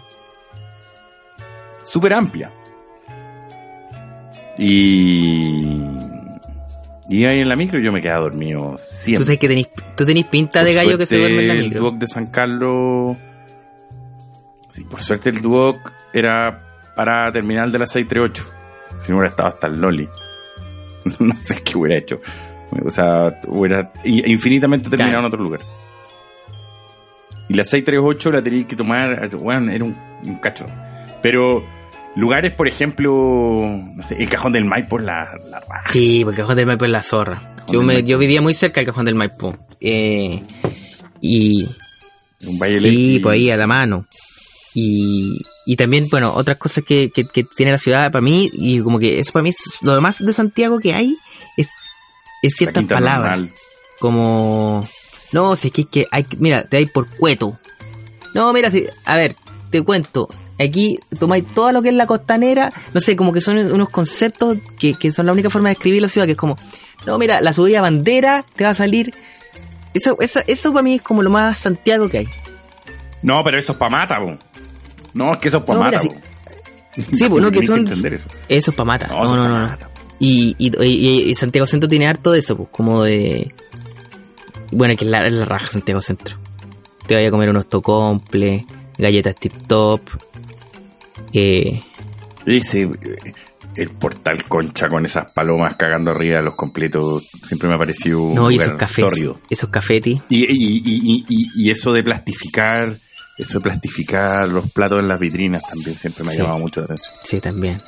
súper 1.82 2.12
amplia. 2.12 2.52
Y. 4.60 5.80
Y 7.08 7.24
ahí 7.24 7.40
en 7.40 7.48
la 7.48 7.56
micro 7.56 7.80
yo 7.80 7.90
me 7.90 8.00
quedaba 8.00 8.20
dormido 8.20 8.72
Tú 8.72 8.78
siempre. 8.78 9.24
sabes 9.24 9.38
que 9.40 9.48
tenés, 9.48 9.68
tú 9.96 10.06
tenés 10.06 10.26
pinta 10.26 10.62
de 10.62 10.74
gallo 10.74 10.96
que 10.96 11.06
se 11.06 11.18
duerme 11.18 11.40
en 11.42 11.48
la 11.48 11.54
El 11.54 11.60
micro. 11.64 11.80
Duoc 11.80 11.96
de 11.98 12.06
San 12.06 12.26
Carlos. 12.28 13.16
Sí, 14.68 14.84
por 14.84 15.00
suerte 15.00 15.30
el 15.30 15.42
Duoc 15.42 15.76
era 16.12 16.62
para 16.94 17.32
terminal 17.32 17.72
de 17.72 17.80
la 17.80 17.86
638. 17.86 18.44
Si 18.96 19.10
no 19.10 19.18
hubiera 19.18 19.30
estado 19.30 19.48
hasta 19.48 19.66
el 19.66 19.80
Loli. 19.80 20.08
no 21.18 21.36
sé 21.36 21.62
qué 21.64 21.76
hubiera 21.76 21.98
hecho. 21.98 22.20
O 22.84 22.90
sea, 22.90 23.40
hubiera 23.48 23.90
infinitamente 24.04 24.88
terminado 24.88 25.10
Claro. 25.14 25.26
en 25.26 25.26
otro 25.34 25.42
lugar. 25.42 25.60
Y 27.48 27.54
la 27.54 27.64
638 27.64 28.30
la 28.30 28.42
tenía 28.42 28.64
que 28.68 28.76
tomar. 28.76 29.28
Bueno, 29.36 29.72
era 29.72 29.82
un, 29.82 29.96
un 30.24 30.36
cacho. 30.36 30.66
Pero 31.22 31.64
lugares, 32.16 32.52
por 32.52 32.68
ejemplo, 32.68 33.10
no 33.94 34.02
sé, 34.02 34.16
el 34.22 34.28
cajón 34.28 34.52
del 34.52 34.64
Maipo, 34.64 34.98
la, 34.98 35.38
la 35.48 35.60
raja. 35.60 35.88
Sí, 35.92 36.22
el 36.26 36.34
Cajón 36.34 36.56
del 36.56 36.66
Maipo 36.66 36.84
es 36.84 36.90
la 36.90 37.02
zorra. 37.02 37.56
Yo, 37.68 37.82
me, 37.82 38.02
yo 38.04 38.18
vivía 38.18 38.40
muy 38.40 38.54
cerca 38.54 38.80
del 38.80 38.86
Cajón 38.86 39.04
del 39.04 39.14
Maipo. 39.14 39.56
Eh, 39.80 40.42
y 41.20 41.68
Un 42.46 42.58
Valle 42.58 42.80
sí, 42.80 42.88
Elqui. 42.88 43.18
pues 43.20 43.34
ahí 43.34 43.50
a 43.50 43.56
la 43.56 43.66
mano. 43.66 44.06
Y, 44.74 45.40
y 45.66 45.76
también, 45.76 46.06
bueno, 46.10 46.32
otras 46.34 46.56
cosas 46.56 46.84
que, 46.84 47.10
que, 47.10 47.26
que 47.26 47.44
tiene 47.44 47.72
la 47.72 47.78
ciudad 47.78 48.10
para 48.12 48.22
mí, 48.22 48.48
y 48.52 48.80
como 48.80 48.98
que 48.98 49.18
eso 49.18 49.32
para 49.32 49.42
mí 49.42 49.50
es 49.50 49.82
lo 49.82 49.94
demás 49.94 50.24
de 50.24 50.32
Santiago 50.32 50.78
que 50.78 50.94
hay, 50.94 51.16
es, 51.56 51.70
es 52.42 52.54
ciertas 52.56 52.84
palabras. 52.84 53.38
Normal. 53.38 53.54
Como, 53.98 54.88
no, 55.32 55.56
si 55.56 55.68
es 55.68 55.74
que, 55.74 55.84
que 55.84 56.06
hay, 56.10 56.24
mira, 56.38 56.64
te 56.64 56.76
hay 56.78 56.86
por 56.86 57.08
cueto. 57.16 57.58
No, 58.34 58.52
mira, 58.52 58.70
si, 58.70 58.86
a 59.04 59.16
ver, 59.16 59.34
te 59.70 59.82
cuento. 59.82 60.28
Aquí 60.62 60.98
tomáis 61.18 61.46
todo 61.46 61.72
lo 61.72 61.80
que 61.82 61.88
es 61.88 61.94
la 61.94 62.06
costanera, 62.06 62.70
no 62.92 63.00
sé, 63.00 63.16
como 63.16 63.32
que 63.32 63.40
son 63.40 63.56
unos 63.58 63.88
conceptos 63.88 64.58
que, 64.78 64.94
que 64.94 65.10
son 65.12 65.26
la 65.26 65.32
única 65.32 65.48
forma 65.50 65.68
de 65.70 65.74
escribir 65.74 66.02
la 66.02 66.08
ciudad, 66.08 66.26
que 66.26 66.32
es 66.32 66.38
como, 66.38 66.56
no, 67.06 67.16
mira, 67.18 67.40
la 67.40 67.52
subida 67.52 67.80
bandera 67.80 68.44
te 68.56 68.64
va 68.64 68.70
a 68.70 68.74
salir. 68.74 69.14
Eso, 69.94 70.16
eso, 70.20 70.40
eso 70.46 70.72
para 70.72 70.82
mí 70.82 70.94
es 70.96 71.02
como 71.02 71.22
lo 71.22 71.30
más 71.30 71.58
Santiago 71.58 72.08
que 72.08 72.18
hay. 72.18 72.28
No, 73.22 73.42
pero 73.42 73.58
eso 73.58 73.72
es 73.72 73.78
pa' 73.78 73.88
mata, 73.90 74.18
po. 74.18 74.36
No, 75.14 75.32
es 75.32 75.38
que 75.38 75.48
eso 75.48 75.58
es 75.58 75.64
pa' 75.64 75.74
No, 75.74 75.80
mata, 75.80 76.00
mira. 76.02 76.16
Sí, 76.94 77.28
pues 77.28 77.30
no, 77.42 77.50
que 77.50 77.66
son. 77.66 77.80
entender 77.80 78.14
eso. 78.14 78.26
Eso 78.48 78.70
es 78.70 78.76
para 78.76 78.84
mata. 78.86 79.06
No, 79.08 79.24
No, 79.24 79.48
no, 79.48 79.48
no. 79.68 79.76
Y, 80.18 80.54
y, 80.58 80.70
y- 81.30 81.34
Santiago 81.34 81.66
Centro 81.66 81.88
tiene 81.88 82.06
harto 82.06 82.30
de 82.32 82.40
eso, 82.40 82.54
pues, 82.56 82.68
como 82.70 83.02
de. 83.02 83.54
Bueno, 84.72 84.94
que 84.96 85.04
es 85.06 85.10
la, 85.10 85.20
es 85.22 85.32
la 85.32 85.46
raja 85.46 85.70
Santiago 85.70 86.02
Centro. 86.02 86.36
Te 87.06 87.14
vaya 87.14 87.28
a 87.28 87.30
comer 87.30 87.48
unos 87.50 87.68
tocomple, 87.68 88.66
galletas 89.00 89.34
tip 89.36 89.52
top. 89.66 90.00
Eh, 91.32 91.80
Ese, 92.46 92.88
el 93.76 93.90
portal 93.90 94.42
concha 94.48 94.88
con 94.88 95.04
esas 95.04 95.30
palomas 95.32 95.76
cagando 95.76 96.10
arriba 96.10 96.38
de 96.38 96.42
los 96.44 96.54
completos, 96.54 97.28
siempre 97.42 97.68
me 97.68 97.74
ha 97.74 97.78
parecido 97.78 98.20
un 98.22 98.34
no, 98.34 98.50
y 98.50 98.56
esos 98.56 98.74
cafés. 98.76 99.04
Esos 99.48 99.70
cafetis. 99.70 100.20
Y, 100.28 100.44
y, 100.44 100.46
y, 100.48 100.82
y, 100.84 101.24
y- 101.28 101.46
y 101.66 101.70
eso 101.70 101.92
de 101.92 102.02
plastificar, 102.02 102.96
eso 103.38 103.58
de 103.58 103.62
plastificar 103.62 104.48
los 104.48 104.70
platos 104.70 104.98
en 105.00 105.08
las 105.08 105.20
vitrinas 105.20 105.62
también 105.68 105.94
siempre 105.94 106.24
me 106.24 106.30
ha 106.30 106.32
Sí. 106.32 106.38
llamado 106.38 106.58
mucho 106.58 106.80
la 106.80 106.86
atención. 106.86 107.14
Sí, 107.24 107.40
también. 107.40 107.80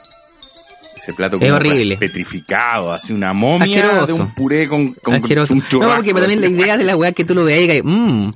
Ese 0.96 1.14
plato 1.14 1.36
Es 1.40 1.50
horrible. 1.50 1.96
petrificado, 1.96 2.92
así 2.92 3.12
una 3.12 3.32
momia 3.32 3.64
Asqueroso. 3.84 4.06
de 4.06 4.12
un 4.12 4.34
puré 4.34 4.68
con, 4.68 4.92
con 4.94 5.14
un 5.14 5.20
No, 5.20 5.26
churrasco. 5.26 5.96
porque 5.96 6.14
también 6.14 6.40
la 6.40 6.46
idea 6.48 6.76
de 6.78 6.84
la 6.84 6.96
weá 6.96 7.10
que 7.12 7.24
tú 7.24 7.34
lo 7.34 7.44
veas 7.44 7.58
y 7.58 7.62
digas, 7.62 7.80
mmm, 7.82 8.30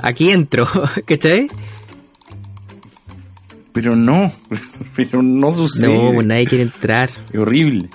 aquí 0.00 0.30
entro. 0.30 0.68
¿Cachai? 1.06 1.48
Pero 3.76 3.94
no, 3.94 4.32
pero 4.96 5.22
no 5.22 5.50
sucede. 5.50 5.94
No, 6.02 6.12
pues 6.14 6.26
nadie 6.26 6.46
quiere 6.46 6.64
entrar. 6.64 7.10
Es 7.30 7.38
horrible. 7.38 7.90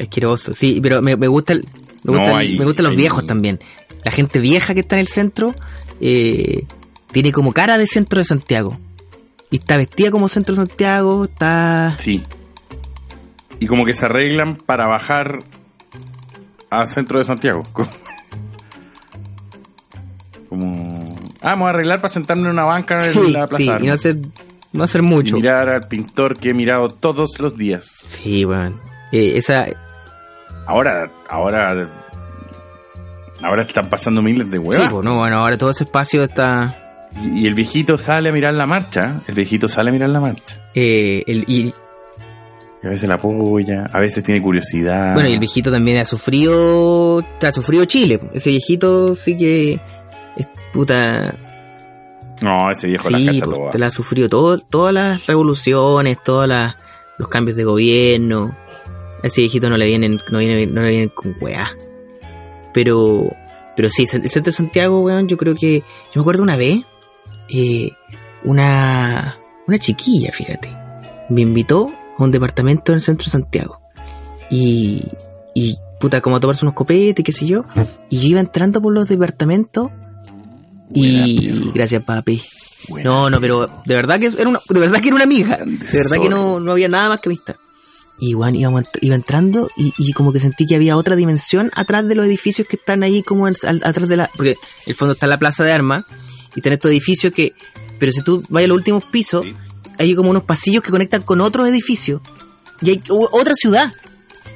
Asqueroso. 0.00 0.52
Sí, 0.52 0.80
pero 0.82 1.00
me, 1.00 1.16
me 1.16 1.28
gusta 1.28 1.52
el- 1.52 1.64
me, 2.02 2.12
No, 2.12 2.18
gusta 2.18 2.30
el- 2.32 2.36
hay- 2.36 2.58
me 2.58 2.64
gustan 2.64 2.82
los 2.86 2.90
hay- 2.90 2.96
viejos 2.96 3.24
también. 3.24 3.60
La 4.04 4.10
gente 4.10 4.40
vieja 4.40 4.74
que 4.74 4.80
está 4.80 4.96
en 4.96 5.00
el 5.02 5.06
centro 5.08 5.54
eh, 6.00 6.64
tiene 7.12 7.30
como 7.30 7.52
cara 7.52 7.78
de 7.78 7.86
centro 7.86 8.18
de 8.18 8.24
Santiago. 8.24 8.76
Y 9.52 9.58
está 9.58 9.76
vestida 9.76 10.10
como 10.10 10.28
centro 10.28 10.54
de 10.56 10.62
Santiago, 10.66 11.24
está... 11.24 11.96
Sí. 12.00 12.22
Y 13.60 13.66
como 13.68 13.84
que 13.84 13.94
se 13.94 14.06
arreglan 14.06 14.56
para 14.56 14.88
bajar 14.88 15.38
al 16.68 16.88
centro 16.88 17.18
de 17.20 17.24
Santiago. 17.26 17.62
Como... 20.48 21.16
Ah, 21.42 21.50
vamos 21.50 21.66
a 21.66 21.70
arreglar 21.70 22.00
para 22.00 22.12
sentarme 22.12 22.44
en 22.44 22.50
una 22.50 22.64
banca 22.64 23.04
en 23.06 23.12
Sí, 23.12 23.30
la 23.30 23.46
sí, 23.46 23.64
plaza. 23.64 23.84
y 23.84 23.86
no 23.86 23.92
hacer, 23.94 24.18
no 24.72 24.84
hacer 24.84 25.02
mucho. 25.02 25.36
Mirar 25.36 25.68
al 25.68 25.88
pintor 25.88 26.38
que 26.38 26.50
he 26.50 26.54
mirado 26.54 26.88
todos 26.90 27.38
los 27.40 27.56
días. 27.56 27.84
Sí, 27.96 28.44
weón. 28.44 28.80
Eh, 29.12 29.32
esa... 29.36 29.66
Ahora, 30.66 31.10
ahora... 31.28 31.88
Ahora 33.42 33.62
están 33.62 33.88
pasando 33.88 34.20
miles 34.22 34.50
de 34.50 34.58
Sí, 34.58 34.62
huevas. 34.62 34.88
pues 34.90 35.04
no, 35.04 35.16
bueno, 35.16 35.38
ahora 35.40 35.56
todo 35.56 35.70
ese 35.70 35.84
espacio 35.84 36.22
está... 36.24 37.08
y, 37.22 37.40
y 37.42 37.46
el 37.46 37.54
viejito 37.54 37.96
sale 37.96 38.28
a 38.28 38.32
mirar 38.32 38.52
la 38.54 38.66
marcha. 38.66 39.22
El 39.26 39.34
viejito 39.34 39.66
sale 39.68 39.88
a 39.90 39.92
mirar 39.92 40.10
la 40.10 40.20
marcha. 40.20 40.58
eh, 40.74 41.22
el, 41.26 41.44
y, 41.48 41.72
Y 42.82 42.86
a 42.86 42.90
veces 42.90 43.08
la 43.08 43.14
apoya, 43.14 43.86
a 43.90 43.98
veces 43.98 44.22
tiene 44.22 44.42
curiosidad. 44.42 45.14
Bueno, 45.14 45.28
y 45.30 45.32
el 45.32 45.38
viejito 45.38 45.70
también 45.72 45.98
ha 45.98 46.04
sufrido. 46.04 47.24
Ha 47.42 47.52
sufrido 47.52 47.84
Chile. 47.86 48.20
Ese 48.34 48.50
viejito 48.50 49.14
sí 49.16 49.36
que. 49.38 49.80
Es 50.36 50.46
puta. 50.74 51.34
No, 52.40 52.70
ese 52.70 52.86
viejo 52.86 53.10
la 53.10 53.18
Sí, 53.18 53.26
cacha 53.26 53.44
pues, 53.46 53.70
te 53.72 53.78
la 53.78 53.86
ha 53.86 53.90
sufrido 53.90 54.28
todo, 54.28 54.58
todas 54.58 54.94
las 54.94 55.26
revoluciones, 55.26 56.18
todos 56.24 56.48
los 57.18 57.28
cambios 57.28 57.56
de 57.56 57.64
gobierno. 57.64 58.54
A 59.22 59.26
ese 59.26 59.42
viejito 59.42 59.68
no 59.68 59.76
le 59.76 59.86
vienen, 59.86 60.18
no 60.30 60.38
viene, 60.38 60.66
no 60.66 60.80
le 60.82 60.90
vienen 60.90 61.08
con 61.10 61.34
weá. 61.40 61.70
Pero. 62.72 63.30
Pero 63.76 63.88
sí, 63.88 64.02
el 64.02 64.08
centro 64.30 64.50
de 64.50 64.56
Santiago, 64.56 65.00
weón, 65.00 65.28
yo 65.28 65.36
creo 65.36 65.54
que. 65.54 65.80
Yo 65.80 65.84
me 66.16 66.20
acuerdo 66.22 66.42
una 66.42 66.56
vez. 66.56 66.80
eh, 67.48 67.92
una. 68.44 69.36
Una 69.66 69.78
chiquilla, 69.78 70.32
fíjate. 70.32 70.74
Me 71.28 71.42
invitó 71.42 71.92
a 72.18 72.24
un 72.24 72.30
departamento 72.30 72.92
en 72.92 72.96
el 72.96 73.02
centro 73.02 73.26
de 73.26 73.30
Santiago. 73.30 73.80
Y. 74.50 75.04
Y 75.54 75.76
puta, 76.00 76.20
como 76.20 76.36
a 76.36 76.40
tomarse 76.40 76.64
unos 76.64 76.74
copetes, 76.74 77.24
qué 77.24 77.32
sé 77.32 77.46
yo. 77.46 77.64
Y 78.08 78.20
yo 78.20 78.28
iba 78.28 78.40
entrando 78.40 78.80
por 78.80 78.92
los 78.94 79.08
departamentos. 79.08 79.90
Y. 80.94 81.48
Perro. 81.48 81.72
Gracias, 81.74 82.04
papi. 82.04 82.42
Buena, 82.88 83.10
No, 83.10 83.30
no, 83.30 83.40
pero 83.40 83.66
de 83.84 83.94
verdad 83.94 84.18
que 84.18 84.26
era 84.26 84.48
una, 84.48 84.60
de 84.68 84.80
verdad 84.80 85.00
que 85.00 85.08
era 85.08 85.14
una 85.16 85.24
amiga. 85.24 85.58
De 85.58 85.98
verdad 85.98 86.16
que 86.22 86.28
no, 86.28 86.60
no 86.60 86.72
había 86.72 86.88
nada 86.88 87.08
más 87.10 87.20
que 87.20 87.28
amistad. 87.28 87.56
Y 88.18 88.34
bueno, 88.34 88.58
iba 89.00 89.14
entrando 89.14 89.70
y, 89.76 89.94
y 89.96 90.12
como 90.12 90.32
que 90.32 90.40
sentí 90.40 90.66
que 90.66 90.74
había 90.74 90.96
otra 90.96 91.16
dimensión 91.16 91.70
atrás 91.74 92.06
de 92.06 92.14
los 92.14 92.26
edificios 92.26 92.68
que 92.68 92.76
están 92.76 93.02
ahí 93.02 93.22
como 93.22 93.48
en- 93.48 93.56
al- 93.66 93.80
atrás 93.82 94.08
de 94.08 94.16
la... 94.18 94.30
Porque 94.36 94.56
el 94.86 94.94
fondo 94.94 95.14
está 95.14 95.26
la 95.26 95.38
plaza 95.38 95.64
de 95.64 95.72
armas 95.72 96.04
y 96.54 96.58
están 96.60 96.74
estos 96.74 96.90
edificios 96.90 97.32
que... 97.32 97.54
Pero 97.98 98.12
si 98.12 98.22
tú 98.22 98.42
vas 98.50 98.62
a 98.64 98.66
los 98.66 98.76
últimos 98.76 99.04
pisos, 99.04 99.44
Sí. 99.46 99.54
hay 99.98 100.14
como 100.14 100.28
unos 100.30 100.42
pasillos 100.44 100.82
que 100.82 100.90
conectan 100.90 101.22
con 101.22 101.40
otros 101.40 101.66
edificios. 101.68 102.20
Y 102.82 102.90
hay 102.90 103.02
otra 103.08 103.54
ciudad 103.54 103.90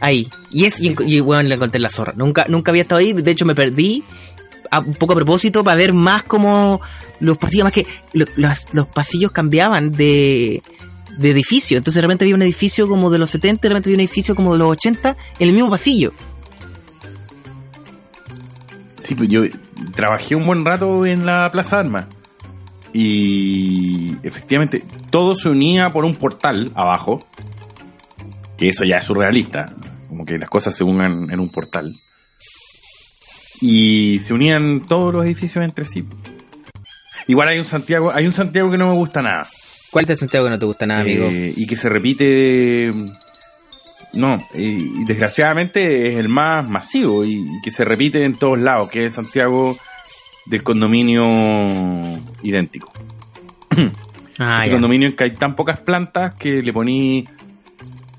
ahí. 0.00 0.28
Y 0.50 0.66
es, 0.66 0.78
y, 0.80 0.88
en- 0.88 0.96
y 1.08 1.20
bueno, 1.20 1.48
la 1.48 1.54
encontré 1.54 1.78
en 1.78 1.82
la 1.84 1.90
zorra. 1.90 2.12
Nunca, 2.16 2.44
nunca 2.48 2.70
había 2.70 2.82
estado 2.82 2.98
ahí, 3.00 3.12
de 3.14 3.30
hecho 3.30 3.46
me 3.46 3.54
perdí 3.54 4.04
a- 4.76 4.80
un 4.80 4.94
poco 4.94 5.12
a 5.12 5.16
propósito 5.16 5.62
para 5.64 5.76
ver 5.76 5.92
más 5.92 6.22
como 6.24 6.80
los 7.20 7.38
pasillos, 7.38 7.64
más 7.64 7.72
que 7.72 7.86
lo- 8.12 8.26
los, 8.36 8.66
los 8.72 8.86
pasillos 8.88 9.30
cambiaban 9.32 9.90
de, 9.92 10.62
de 11.18 11.30
edificio. 11.30 11.76
Entonces 11.78 11.96
de 11.96 12.02
repente 12.02 12.24
había 12.24 12.34
un 12.34 12.42
edificio 12.42 12.86
como 12.88 13.10
de 13.10 13.18
los 13.18 13.30
70, 13.30 13.62
de 13.62 13.68
repente 13.68 13.88
había 13.88 13.96
un 13.96 14.00
edificio 14.00 14.34
como 14.34 14.52
de 14.52 14.58
los 14.58 14.68
80 14.72 15.16
en 15.38 15.48
el 15.48 15.54
mismo 15.54 15.70
pasillo. 15.70 16.12
Sí, 19.02 19.14
pues 19.14 19.28
yo 19.28 19.42
trabajé 19.94 20.34
un 20.34 20.46
buen 20.46 20.64
rato 20.64 21.04
en 21.04 21.26
la 21.26 21.50
Plaza 21.52 21.80
Armas. 21.80 22.06
Y 22.92 24.16
efectivamente, 24.22 24.84
todo 25.10 25.34
se 25.36 25.48
unía 25.48 25.90
por 25.90 26.04
un 26.04 26.14
portal 26.16 26.70
abajo. 26.74 27.20
Que 28.56 28.68
eso 28.68 28.84
ya 28.84 28.98
es 28.98 29.04
surrealista. 29.04 29.66
Como 30.08 30.24
que 30.24 30.38
las 30.38 30.48
cosas 30.48 30.76
se 30.76 30.84
unan 30.84 31.28
en 31.30 31.40
un 31.40 31.48
portal. 31.50 31.94
Y 33.66 34.18
se 34.18 34.35
unían 34.35 34.83
todos 34.87 35.14
los 35.14 35.25
edificios 35.25 35.64
entre 35.64 35.87
sí. 35.87 36.04
Igual 37.26 37.49
hay 37.49 37.59
un 37.59 37.64
Santiago, 37.64 38.12
hay 38.14 38.26
un 38.26 38.33
Santiago 38.33 38.71
que 38.71 38.76
no 38.76 38.88
me 38.88 38.94
gusta 38.94 39.23
nada. 39.23 39.47
¿Cuál 39.90 40.04
es 40.04 40.11
el 40.11 40.18
Santiago 40.18 40.44
que 40.47 40.50
no 40.50 40.59
te 40.59 40.66
gusta 40.66 40.85
nada, 40.87 41.00
amigo? 41.00 41.25
Eh, 41.30 41.54
y 41.56 41.66
que 41.66 41.75
se 41.76 41.88
repite. 41.88 42.92
No, 44.12 44.38
y 44.54 45.04
desgraciadamente 45.06 46.09
es 46.12 46.18
el 46.18 46.28
más 46.28 46.68
masivo 46.68 47.25
y, 47.25 47.38
y 47.38 47.61
que 47.62 47.71
se 47.71 47.85
repite 47.85 48.25
en 48.25 48.35
todos 48.37 48.59
lados, 48.61 48.90
que 48.90 49.06
es 49.06 49.14
Santiago 49.14 49.76
del 50.47 50.62
condominio 50.62 51.25
idéntico. 52.42 52.92
ah, 54.38 54.59
Ese 54.61 54.71
condominio 54.73 55.09
en 55.09 55.16
que 55.16 55.25
hay 55.25 55.35
tan 55.35 55.56
pocas 55.56 55.80
plantas 55.80 56.35
que 56.35 56.61
le 56.62 56.73
poní 56.73 57.25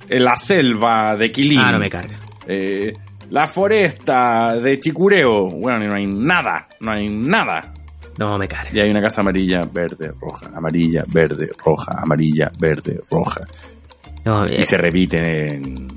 la 0.09 0.35
selva 0.35 1.15
de 1.15 1.31
Quilín, 1.31 1.59
Ah, 1.63 1.71
no 1.71 1.79
me 1.79 1.89
carga. 1.89 2.15
eh, 2.47 2.91
la 3.29 3.47
foresta 3.47 4.55
de 4.57 4.79
Chicureo. 4.79 5.47
Bueno, 5.49 5.85
y 5.85 5.87
no 5.87 5.95
hay 5.95 6.07
nada, 6.07 6.67
no 6.81 6.91
hay 6.91 7.09
nada. 7.09 7.73
No 8.17 8.37
me 8.37 8.47
carga. 8.47 8.69
Y 8.73 8.79
hay 8.79 8.89
una 8.89 9.01
casa 9.01 9.21
amarilla, 9.21 9.61
verde, 9.71 10.11
roja, 10.21 10.49
amarilla, 10.55 11.03
verde, 11.11 11.49
roja, 11.63 11.99
amarilla, 12.01 12.49
verde, 12.59 13.01
roja. 13.11 13.41
No, 14.23 14.45
eh, 14.45 14.57
Y 14.59 14.63
se 14.63 14.77
repite 14.77 15.55
en 15.55 15.87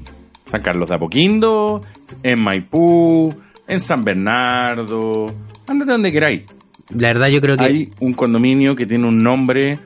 San 0.45 0.61
Carlos 0.63 0.89
de 0.89 0.97
Apoquindo, 0.97 1.81
en 2.23 2.43
Maipú, 2.43 3.33
en 3.69 3.81
San 3.81 4.03
Bernardo, 4.03 5.27
ándate 5.69 5.93
donde 5.93 6.11
queráis. 6.11 6.43
La 6.91 7.09
verdad 7.09 7.29
yo 7.29 7.41
creo 7.41 7.57
que 7.57 7.65
Hay 7.65 7.89
un 8.01 8.15
condominio 8.15 8.75
que 8.75 8.87
tiene 8.87 9.07
un 9.07 9.23
nombre, 9.23 9.79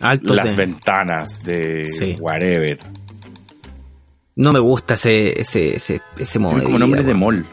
alto 0.00 0.34
Las 0.34 0.56
de- 0.56 0.66
Ventanas 0.66 1.42
de 1.44 1.84
Sí. 1.84 2.14
whatever. 2.20 2.78
No 4.38 4.52
me 4.54 4.58
gusta 4.60 4.94
ese 4.94 5.38
ese 5.38 5.76
ese, 5.76 6.00
ese 6.18 6.38
modo 6.38 6.54
como 6.62 6.76
vida, 6.76 6.78
nombres 6.78 7.04
de 7.06 7.12
mall. 7.14 7.44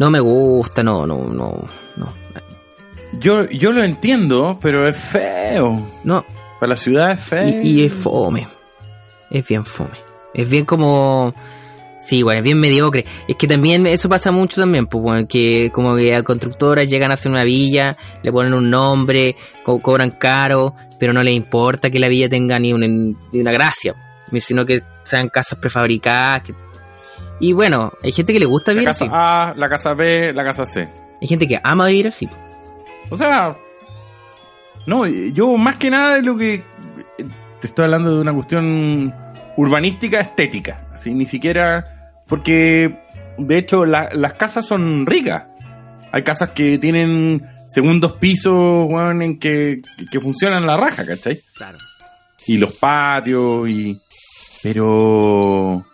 No 0.00 0.10
me 0.10 0.18
gusta, 0.18 0.82
no, 0.82 1.06
no, 1.06 1.26
no, 1.28 1.64
no. 1.96 2.12
Yo, 3.20 3.48
yo 3.48 3.70
lo 3.72 3.84
entiendo, 3.84 4.58
pero 4.60 4.88
es 4.88 4.96
feo. 4.96 5.80
No, 6.02 6.24
Para 6.58 6.70
la 6.70 6.76
ciudad 6.76 7.12
es 7.12 7.20
feo. 7.20 7.60
y, 7.62 7.68
y 7.68 7.84
es 7.84 7.92
fome. 7.92 8.48
Es 9.30 9.46
bien 9.46 9.64
fome. 9.64 9.98
Es 10.34 10.48
bien 10.48 10.64
como... 10.64 11.32
Sí, 12.00 12.22
bueno, 12.22 12.40
es 12.40 12.44
bien 12.44 12.58
mediocre. 12.58 13.04
Es 13.28 13.36
que 13.36 13.46
también 13.46 13.86
eso 13.86 14.08
pasa 14.08 14.30
mucho 14.32 14.60
también, 14.60 14.86
pues, 14.88 15.02
bueno, 15.02 15.26
que 15.28 15.70
como 15.72 15.94
que 15.96 16.14
a 16.14 16.22
constructoras 16.22 16.86
llegan 16.88 17.10
a 17.12 17.14
hacer 17.14 17.30
una 17.32 17.44
villa, 17.44 17.96
le 18.22 18.30
ponen 18.32 18.52
un 18.52 18.68
nombre, 18.68 19.36
co- 19.62 19.80
cobran 19.80 20.10
caro, 20.10 20.74
pero 20.98 21.12
no 21.14 21.22
les 21.22 21.34
importa 21.34 21.88
que 21.88 21.98
la 22.00 22.08
villa 22.08 22.28
tenga 22.28 22.58
ni, 22.58 22.72
un- 22.74 23.16
ni 23.32 23.40
una 23.40 23.52
gracia, 23.52 23.94
sino 24.40 24.64
que 24.66 24.82
sean 25.04 25.28
casas 25.28 25.58
prefabricadas. 25.58 26.42
que- 26.42 26.54
Y 27.40 27.52
bueno, 27.52 27.92
hay 28.02 28.12
gente 28.12 28.32
que 28.32 28.38
le 28.40 28.46
gusta 28.46 28.70
la 28.72 28.74
vivir 28.74 28.88
casa 28.88 29.04
así. 29.04 29.12
A, 29.14 29.52
la 29.56 29.68
casa 29.68 29.94
B, 29.94 30.32
la 30.32 30.44
casa 30.44 30.64
C. 30.66 30.88
Hay 31.20 31.28
gente 31.28 31.46
que 31.46 31.60
ama 31.62 31.86
vivir 31.86 32.08
así. 32.08 32.28
O 33.10 33.16
sea, 33.16 33.56
no, 34.86 35.06
yo 35.06 35.56
más 35.56 35.76
que 35.76 35.90
nada 35.90 36.16
de 36.16 36.22
lo 36.22 36.36
que 36.36 36.62
te 37.60 37.66
estoy 37.66 37.84
hablando 37.86 38.14
de 38.16 38.20
una 38.22 38.32
cuestión 38.32 39.14
urbanística 39.56 40.20
estética, 40.20 40.86
así 40.92 41.14
ni 41.14 41.26
siquiera 41.26 41.84
porque 42.26 42.98
de 43.38 43.58
hecho 43.58 43.84
la- 43.84 44.10
las 44.12 44.34
casas 44.34 44.66
son 44.66 45.06
ricas. 45.06 45.44
Hay 46.12 46.22
casas 46.22 46.50
que 46.50 46.78
tienen 46.78 47.46
segundos 47.68 48.16
pisos, 48.18 48.52
weón, 48.88 49.22
en 49.22 49.38
que, 49.38 49.80
que 50.10 50.20
funcionan 50.20 50.66
la 50.66 50.76
raja, 50.76 51.04
¿cachai? 51.04 51.40
Claro. 51.56 51.78
Y 52.46 52.58
los 52.58 52.72
patios 52.72 53.68
y 53.68 54.00
pero 54.62 55.84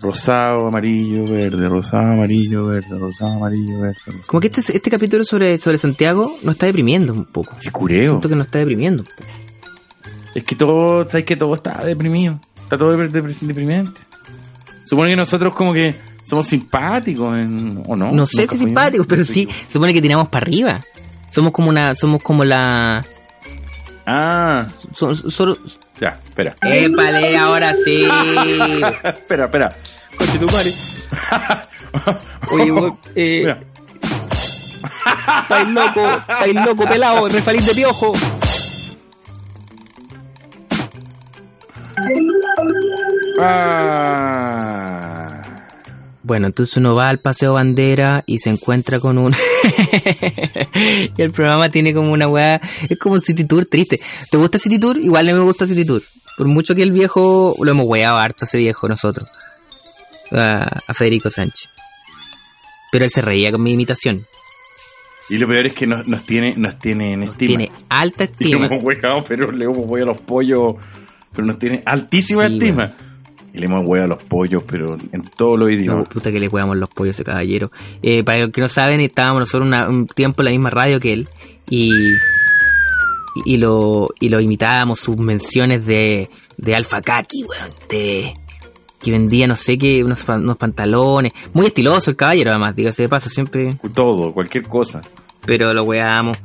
rosado, 0.00 0.68
amarillo, 0.68 1.26
verde, 1.26 1.68
rosado, 1.68 2.12
amarillo, 2.12 2.66
verde, 2.66 2.98
rosado, 2.98 3.32
amarillo, 3.32 3.80
verde. 3.80 3.96
rosado. 4.06 4.26
Como 4.26 4.40
que 4.40 4.48
este, 4.48 4.60
este 4.76 4.90
capítulo 4.90 5.24
sobre, 5.24 5.58
sobre 5.58 5.78
Santiago 5.78 6.24
nos 6.42 6.54
está 6.54 6.66
deprimiendo 6.66 7.12
un 7.12 7.24
poco. 7.24 7.52
Qué 7.60 7.70
cureo. 7.70 8.10
Siento 8.12 8.28
que 8.28 8.36
nos 8.36 8.46
está 8.46 8.58
deprimiendo. 8.60 9.02
un 9.02 9.08
poco. 9.08 9.30
Es 10.34 10.44
que 10.44 10.54
todo, 10.56 11.06
sabes 11.08 11.24
que 11.24 11.36
todo 11.36 11.54
está 11.54 11.84
deprimido. 11.84 12.40
Está 12.62 12.76
todo 12.76 12.96
deprimente. 12.96 14.00
Supone 14.84 15.10
que 15.10 15.16
nosotros 15.16 15.54
como 15.54 15.72
que 15.72 15.94
somos 16.24 16.46
simpáticos, 16.46 17.38
en- 17.38 17.82
¿o 17.86 17.96
no? 17.96 18.10
No 18.12 18.26
sé 18.26 18.46
si 18.46 18.58
simpáticos, 18.58 19.06
pero 19.06 19.24
sí, 19.24 19.48
supone 19.72 19.92
que 19.92 20.02
tiramos 20.02 20.28
para 20.28 20.44
arriba. 20.46 20.80
Somos 21.30 21.52
como 21.52 21.68
una, 21.70 21.94
somos 21.94 22.22
como 22.22 22.44
la, 22.44 23.04
Ah, 24.10 24.64
so- 24.94 25.14
solo, 25.14 25.58
ya, 26.00 26.16
espera. 26.24 26.54
épale, 26.62 27.36
ahora 27.36 27.74
sí. 27.84 28.08
espera, 29.04 29.44
espera. 29.44 29.68
Coche 30.16 30.38
tu 30.38 30.46
madre. 30.46 30.74
Oye, 32.52 32.70
vos, 32.70 32.92
eh, 33.14 33.54
estáis 35.42 35.68
loco, 35.68 36.08
estáis 36.20 36.54
loco, 36.54 36.84
pelado, 36.86 37.28
refalín 37.28 37.66
de 37.66 37.74
piojo. 37.74 38.12
Ah. 43.40 44.77
Bueno, 46.28 46.46
entonces 46.46 46.76
uno 46.76 46.94
va 46.94 47.08
al 47.08 47.20
Paseo 47.20 47.54
Bandera 47.54 48.22
y 48.26 48.38
se 48.38 48.50
encuentra 48.50 49.00
con 49.00 49.16
un... 49.16 49.34
y 51.16 51.22
el 51.22 51.30
programa 51.32 51.70
tiene 51.70 51.94
como 51.94 52.12
una 52.12 52.28
weá... 52.28 52.60
Es 52.86 52.98
como 52.98 53.18
City 53.18 53.44
Tour 53.44 53.64
triste. 53.64 53.98
¿Te 54.30 54.36
gusta 54.36 54.58
City 54.58 54.78
Tour? 54.78 54.98
Igual 54.98 55.26
no 55.26 55.32
me 55.32 55.40
gusta 55.40 55.66
City 55.66 55.86
Tour. 55.86 56.02
Por 56.36 56.46
mucho 56.46 56.74
que 56.74 56.82
el 56.82 56.92
viejo... 56.92 57.56
Lo 57.58 57.70
hemos 57.70 57.86
weado 57.86 58.18
harto 58.18 58.44
ese 58.44 58.58
viejo 58.58 58.86
nosotros. 58.88 59.26
A, 60.30 60.80
a 60.86 60.92
Federico 60.92 61.30
Sánchez. 61.30 61.70
Pero 62.92 63.06
él 63.06 63.10
se 63.10 63.22
reía 63.22 63.50
con 63.50 63.62
mi 63.62 63.72
imitación. 63.72 64.26
Y 65.30 65.38
lo 65.38 65.48
peor 65.48 65.64
es 65.64 65.72
que 65.72 65.86
nos, 65.86 66.06
nos 66.06 66.24
tiene, 66.24 66.54
nos 66.58 66.78
tiene 66.78 67.14
en 67.14 67.22
estima. 67.22 67.56
Tiene 67.56 67.72
alta 67.88 68.24
Y 68.38 68.44
estima. 68.44 68.66
hemos 68.66 68.84
hueado, 68.84 69.24
pero 69.26 69.46
le 69.50 69.64
hemos 69.64 69.78
hueado 69.86 70.10
a 70.10 70.12
los 70.12 70.20
pollos. 70.20 70.74
Pero 71.32 71.46
nos 71.46 71.58
tiene 71.58 71.82
altísima 71.86 72.46
Sí, 72.48 72.52
estima. 72.52 72.90
Y 73.58 73.60
le 73.60 73.66
hemos 73.66 73.82
a 74.00 74.06
los 74.06 74.22
pollos, 74.24 74.62
pero 74.66 74.96
en 75.12 75.22
todos 75.36 75.58
los 75.58 75.68
No, 75.68 75.74
idiomas. 75.74 76.08
puta 76.08 76.30
que 76.30 76.38
le 76.38 76.48
cuidamos 76.48 76.76
los 76.76 76.88
pollos 76.88 77.14
a 77.14 77.16
ese 77.16 77.24
caballero. 77.24 77.72
Eh, 78.02 78.22
para 78.22 78.38
los 78.38 78.50
que 78.50 78.60
no 78.60 78.68
saben, 78.68 79.00
estábamos 79.00 79.40
nosotros 79.40 79.66
una- 79.66 79.88
un 79.88 80.06
tiempo 80.06 80.42
en 80.42 80.44
la 80.46 80.50
misma 80.52 80.70
radio 80.70 81.00
que 81.00 81.12
él 81.12 81.28
y, 81.68 81.90
y 83.44 83.56
lo 83.56 84.08
y 84.20 84.28
lo 84.28 84.40
imitábamos 84.40 85.00
sus 85.00 85.16
menciones 85.18 85.84
de, 85.86 86.30
de 86.56 86.74
Alfa 86.76 87.00
Kaki, 87.00 87.44
weón, 87.44 87.70
de 87.88 88.32
que 89.02 89.10
vendía 89.12 89.46
no 89.46 89.54
sé 89.56 89.78
qué, 89.78 90.02
unos, 90.02 90.24
unos 90.28 90.56
pantalones, 90.56 91.32
muy 91.52 91.66
estiloso 91.66 92.10
el 92.10 92.16
caballero 92.16 92.50
además, 92.50 92.74
dígase 92.74 93.02
de 93.02 93.08
paso, 93.08 93.28
siempre, 93.30 93.76
Todo, 93.94 94.32
cualquier 94.32 94.64
cosa. 94.64 95.00
pero 95.46 95.72
lo 95.74 95.84
weamos. 95.84 96.38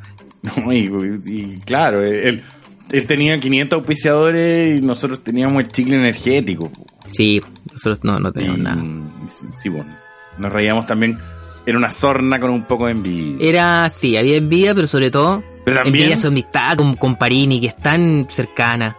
No, 0.44 0.74
y, 0.74 0.92
y 1.26 1.60
claro, 1.66 2.04
él, 2.04 2.44
él 2.92 3.06
tenía 3.08 3.40
500 3.40 3.80
auspiciadores 3.80 4.78
y 4.78 4.82
nosotros 4.84 5.24
teníamos 5.24 5.64
el 5.64 5.70
chicle 5.70 5.96
energético. 5.96 6.70
Sí, 7.12 7.42
nosotros 7.72 8.00
no, 8.04 8.20
no 8.20 8.30
Y, 8.30 8.34
tenemos 8.34 8.60
nada. 8.60 8.82
sí, 9.30 9.46
sí, 9.58 9.70
bueno, 9.70 9.92
nos 10.38 10.52
reíamos 10.54 10.86
también. 10.86 11.18
Era 11.66 11.78
una 11.78 11.92
sorna 11.92 12.40
con 12.40 12.50
un 12.50 12.64
poco 12.64 12.88
de 12.88 12.92
envidia. 12.92 13.38
Era, 13.50 13.90
sí, 13.90 14.18
había 14.18 14.36
envidia, 14.38 14.76
pero 14.76 14.86
sobre 14.88 15.10
todo 15.12 15.42
Pero 15.64 15.78
también, 15.78 15.96
envidia 16.06 16.18
su 16.18 16.28
amistad 16.28 16.76
con, 16.76 16.96
con 16.96 17.16
Parini, 17.16 17.62
que 17.62 17.68
es 17.68 17.78
tan 17.78 18.28
cercana. 18.30 18.98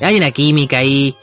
Hay 0.00 0.16
una 0.16 0.30
química 0.30 0.78
ahí. 0.78 1.16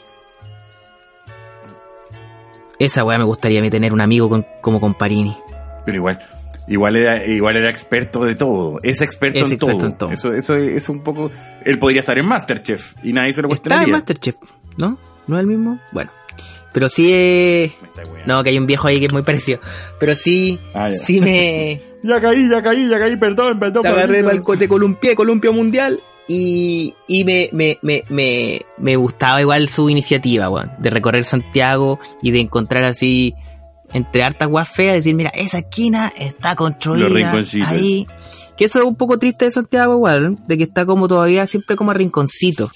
Esa 2.78 3.04
weá 3.04 3.18
me 3.18 3.24
gustaría 3.24 3.58
a 3.60 3.62
mí 3.62 3.70
tener 3.70 3.92
un 3.92 4.00
amigo 4.00 4.28
con- 4.28 4.46
como 4.62 4.80
con 4.80 4.94
Parini. 4.94 5.36
pero 5.84 5.96
igual, 5.98 6.18
igual 6.66 6.96
era, 6.96 7.24
igual 7.26 7.56
era 7.56 7.68
experto 7.70 8.24
de 8.24 8.34
todo. 8.34 8.78
Es 8.82 9.00
experto, 9.02 9.38
Es 9.38 9.44
en, 9.48 9.52
experto 9.52 9.76
todo. 9.78 9.86
en 9.86 9.98
todo. 9.98 10.10
Eso, 10.10 10.32
eso 10.32 10.56
es, 10.56 10.72
es 10.72 10.88
un 10.88 11.02
poco. 11.02 11.30
Él 11.64 11.78
podría 11.78 12.00
estar 12.00 12.18
en 12.18 12.26
Masterchef 12.26 12.94
y 13.02 13.12
nadie 13.12 13.32
se 13.32 13.42
lo 13.42 13.48
Está 13.48 13.54
en 13.54 13.60
cuestionaría. 13.86 13.92
Masterchef, 13.94 14.36
¿no? 14.78 14.98
¿No 15.26 15.36
es 15.36 15.40
el 15.42 15.46
mismo? 15.46 15.78
Bueno. 15.92 16.10
Pero 16.72 16.88
sí 16.88 17.12
weando. 18.10 18.34
No, 18.36 18.42
que 18.42 18.50
hay 18.50 18.58
un 18.58 18.66
viejo 18.66 18.88
ahí 18.88 19.00
que 19.00 19.06
es 19.06 19.12
muy 19.12 19.22
parecido. 19.22 19.60
Pero 19.98 20.14
sí, 20.14 20.58
Ah, 20.74 20.90
sí 20.92 21.20
me... 21.20 21.82
Ya 22.02 22.18
caí, 22.18 22.48
ya 22.50 22.62
caí, 22.62 22.88
ya 22.88 22.98
caí, 22.98 23.16
perdón, 23.16 23.58
perdón. 23.58 23.82
te 23.82 23.88
agarré 23.88 24.22
de 24.22 24.68
columpié, 24.68 25.14
columpio 25.14 25.52
mundial. 25.52 26.00
Y, 26.26 26.94
y 27.08 27.24
me, 27.24 27.50
me, 27.52 27.78
me, 27.82 28.04
me, 28.08 28.62
me 28.78 28.96
gustaba 28.96 29.40
igual 29.42 29.68
su 29.68 29.90
iniciativa, 29.90 30.48
weón, 30.48 30.70
de 30.78 30.88
recorrer 30.88 31.24
Santiago 31.24 31.98
y 32.22 32.30
de 32.30 32.38
encontrar 32.40 32.84
así, 32.84 33.34
entre 33.92 34.22
hartas 34.22 34.48
guas 34.48 34.68
feas, 34.68 34.94
decir, 34.94 35.14
mira, 35.14 35.30
esa 35.34 35.58
esquina 35.58 36.10
está 36.16 36.54
rinconcitos. 37.14 37.68
ahí. 37.68 38.06
Que 38.56 38.64
eso 38.66 38.78
es 38.78 38.84
un 38.84 38.94
poco 38.96 39.18
triste 39.18 39.46
de 39.46 39.50
Santiago, 39.50 39.94
igual, 39.94 40.38
de 40.46 40.56
que 40.56 40.62
está 40.64 40.86
como 40.86 41.08
todavía 41.08 41.46
siempre 41.46 41.76
como 41.76 41.90
a 41.90 41.94
rinconcito. 41.94 42.70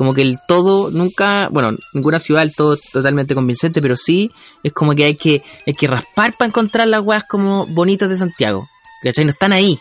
Como 0.00 0.14
que 0.14 0.22
el 0.22 0.38
todo 0.48 0.90
nunca, 0.90 1.48
bueno, 1.50 1.76
ninguna 1.92 2.18
ciudad 2.18 2.42
el 2.42 2.54
todo 2.54 2.78
totalmente 2.90 3.34
convincente, 3.34 3.82
pero 3.82 3.98
sí 3.98 4.30
es 4.62 4.72
como 4.72 4.94
que 4.94 5.04
hay 5.04 5.14
que, 5.14 5.42
hay 5.66 5.74
que 5.74 5.86
raspar 5.88 6.32
para 6.38 6.48
encontrar 6.48 6.88
las 6.88 7.02
weas 7.02 7.24
como 7.24 7.66
bonitas 7.66 8.08
de 8.08 8.16
Santiago. 8.16 8.66
¿Cachai? 9.02 9.26
No 9.26 9.32
están 9.32 9.52
ahí. 9.52 9.78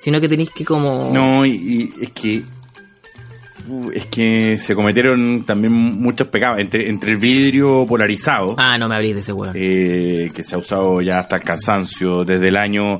Sino 0.00 0.18
que 0.18 0.30
tenéis 0.30 0.48
que 0.48 0.64
como... 0.64 1.10
No, 1.12 1.44
y, 1.44 1.50
y 1.50 1.92
es 2.04 2.10
que. 2.12 2.42
uh, 3.68 3.90
Es 3.92 4.06
que 4.06 4.56
se 4.56 4.74
cometieron 4.74 5.44
también 5.44 5.74
muchos 5.74 6.28
pecados. 6.28 6.58
Entre, 6.58 6.88
entre 6.88 7.10
el 7.10 7.18
vidrio 7.18 7.84
polarizado, 7.84 8.54
Ah, 8.56 8.78
no 8.78 8.88
me 8.88 8.94
abrís 8.94 9.14
de 9.14 9.20
ese 9.20 9.32
eh, 9.56 10.30
que 10.34 10.42
se 10.42 10.54
ha 10.54 10.58
usado 10.58 11.02
ya 11.02 11.18
hasta 11.18 11.36
el 11.36 11.42
cansancio 11.42 12.24
desde 12.24 12.48
el 12.48 12.56
año. 12.56 12.94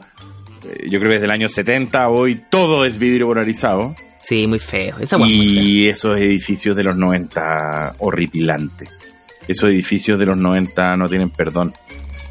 eh, 0.65 0.89
Yo 0.91 0.99
creo 0.99 1.05
que 1.11 1.15
desde 1.15 1.25
el 1.25 1.31
año 1.31 1.49
70 1.49 2.07
hoy 2.11 2.39
todo 2.51 2.85
es 2.85 2.99
vidrio 2.99 3.29
polarizado. 3.29 3.95
Sí, 4.31 4.47
muy 4.47 4.61
feo. 4.61 4.97
Esa. 5.01 5.19
Y 5.27 5.89
esos 5.89 6.17
edificios 6.17 6.77
de 6.77 6.85
los 6.85 6.97
90 6.97 7.95
horripilantes. 7.99 8.89
Esos 9.49 9.71
edificios 9.71 10.21
de 10.21 10.27
los 10.27 10.37
90 10.37 10.97
no 10.97 11.09
tienen 11.09 11.31
perdón. 11.31 11.73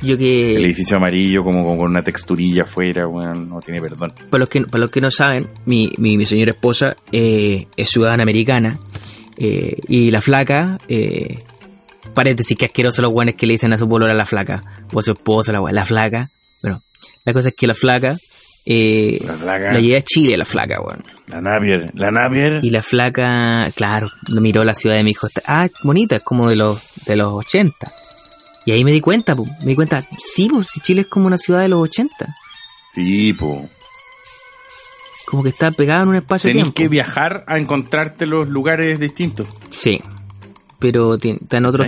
Yo 0.01 0.13
El 0.13 0.17
que, 0.17 0.55
edificio 0.63 0.95
amarillo 0.95 1.43
como, 1.43 1.65
como 1.65 1.77
con 1.79 1.87
una 1.91 2.01
texturilla 2.01 2.61
afuera, 2.61 3.05
weón, 3.05 3.49
no 3.49 3.59
tiene 3.59 3.81
perdón. 3.81 4.13
para 4.29 4.39
los 4.39 4.47
que, 4.47 4.61
para 4.61 4.79
los 4.79 4.91
que 4.91 5.01
no 5.01 5.11
saben, 5.11 5.49
mi, 5.65 5.91
mi, 5.97 6.15
mi 6.17 6.25
señora 6.25 6.51
esposa 6.51 6.95
eh, 7.11 7.67
es 7.75 7.89
ciudadana 7.89 8.23
americana. 8.23 8.79
eh, 9.37 9.75
y 9.89 10.09
la 10.09 10.21
flaca, 10.21 10.77
eh, 10.87 11.39
paréntesis, 12.13 12.57
que 12.57 12.67
asqueroso 12.67 13.01
los 13.01 13.11
guanes 13.11 13.35
que 13.35 13.45
le 13.45 13.55
dicen 13.55 13.73
a 13.73 13.77
su 13.77 13.89
polora 13.89 14.13
la 14.13 14.25
flaca. 14.25 14.61
O 14.93 14.99
a 14.99 15.01
su 15.01 15.11
esposa, 15.11 15.51
la, 15.51 15.59
la 15.69 15.83
flaca. 15.85 16.29
Bueno, 16.61 16.81
la 17.25 17.33
cosa 17.33 17.49
es 17.49 17.55
que 17.55 17.67
la 17.67 17.75
flaca, 17.75 18.15
eh, 18.65 19.19
La 19.25 19.33
flaca, 19.33 19.73
la 19.73 19.79
llevé 19.79 19.97
a 19.97 20.01
Chile, 20.01 20.37
la 20.37 20.45
flaca, 20.45 20.81
weón. 20.81 21.03
la 21.27 21.41
Napier, 21.41 21.91
la 21.95 22.11
Napier. 22.11 22.59
Y 22.63 22.69
la 22.69 22.83
flaca, 22.83 23.69
claro, 23.75 24.09
miró 24.27 24.63
la 24.63 24.73
ciudad 24.73 24.95
de 24.95 25.03
mi 25.03 25.11
hijo. 25.11 25.27
Ah, 25.45 25.67
bonita, 25.83 26.17
es 26.17 26.23
como 26.23 26.49
de 26.49 26.55
los, 26.55 27.05
de 27.05 27.15
los 27.15 27.33
80. 27.33 27.91
Y 28.65 28.71
ahí 28.71 28.83
me 28.83 28.91
di 28.91 29.01
cuenta, 29.01 29.35
po, 29.35 29.45
me 29.61 29.67
di 29.67 29.75
cuenta, 29.75 30.03
sí, 30.19 30.47
pues 30.49 30.67
si 30.67 30.79
Chile 30.81 31.01
es 31.01 31.07
como 31.07 31.27
una 31.27 31.37
ciudad 31.37 31.61
de 31.61 31.69
los 31.69 31.81
80. 31.81 32.35
Sí, 32.93 33.33
po. 33.33 33.69
Como 35.25 35.43
que 35.43 35.49
está 35.49 35.71
pegado 35.71 36.03
en 36.03 36.09
un 36.09 36.15
espacio 36.15 36.51
Tenés 36.51 36.73
que 36.73 36.87
viajar 36.87 37.43
a 37.47 37.57
encontrarte 37.59 38.25
los 38.25 38.47
lugares 38.47 38.99
distintos. 38.99 39.47
Sí. 39.69 40.01
Pero 40.79 41.15
están 41.15 41.65
otros. 41.65 41.87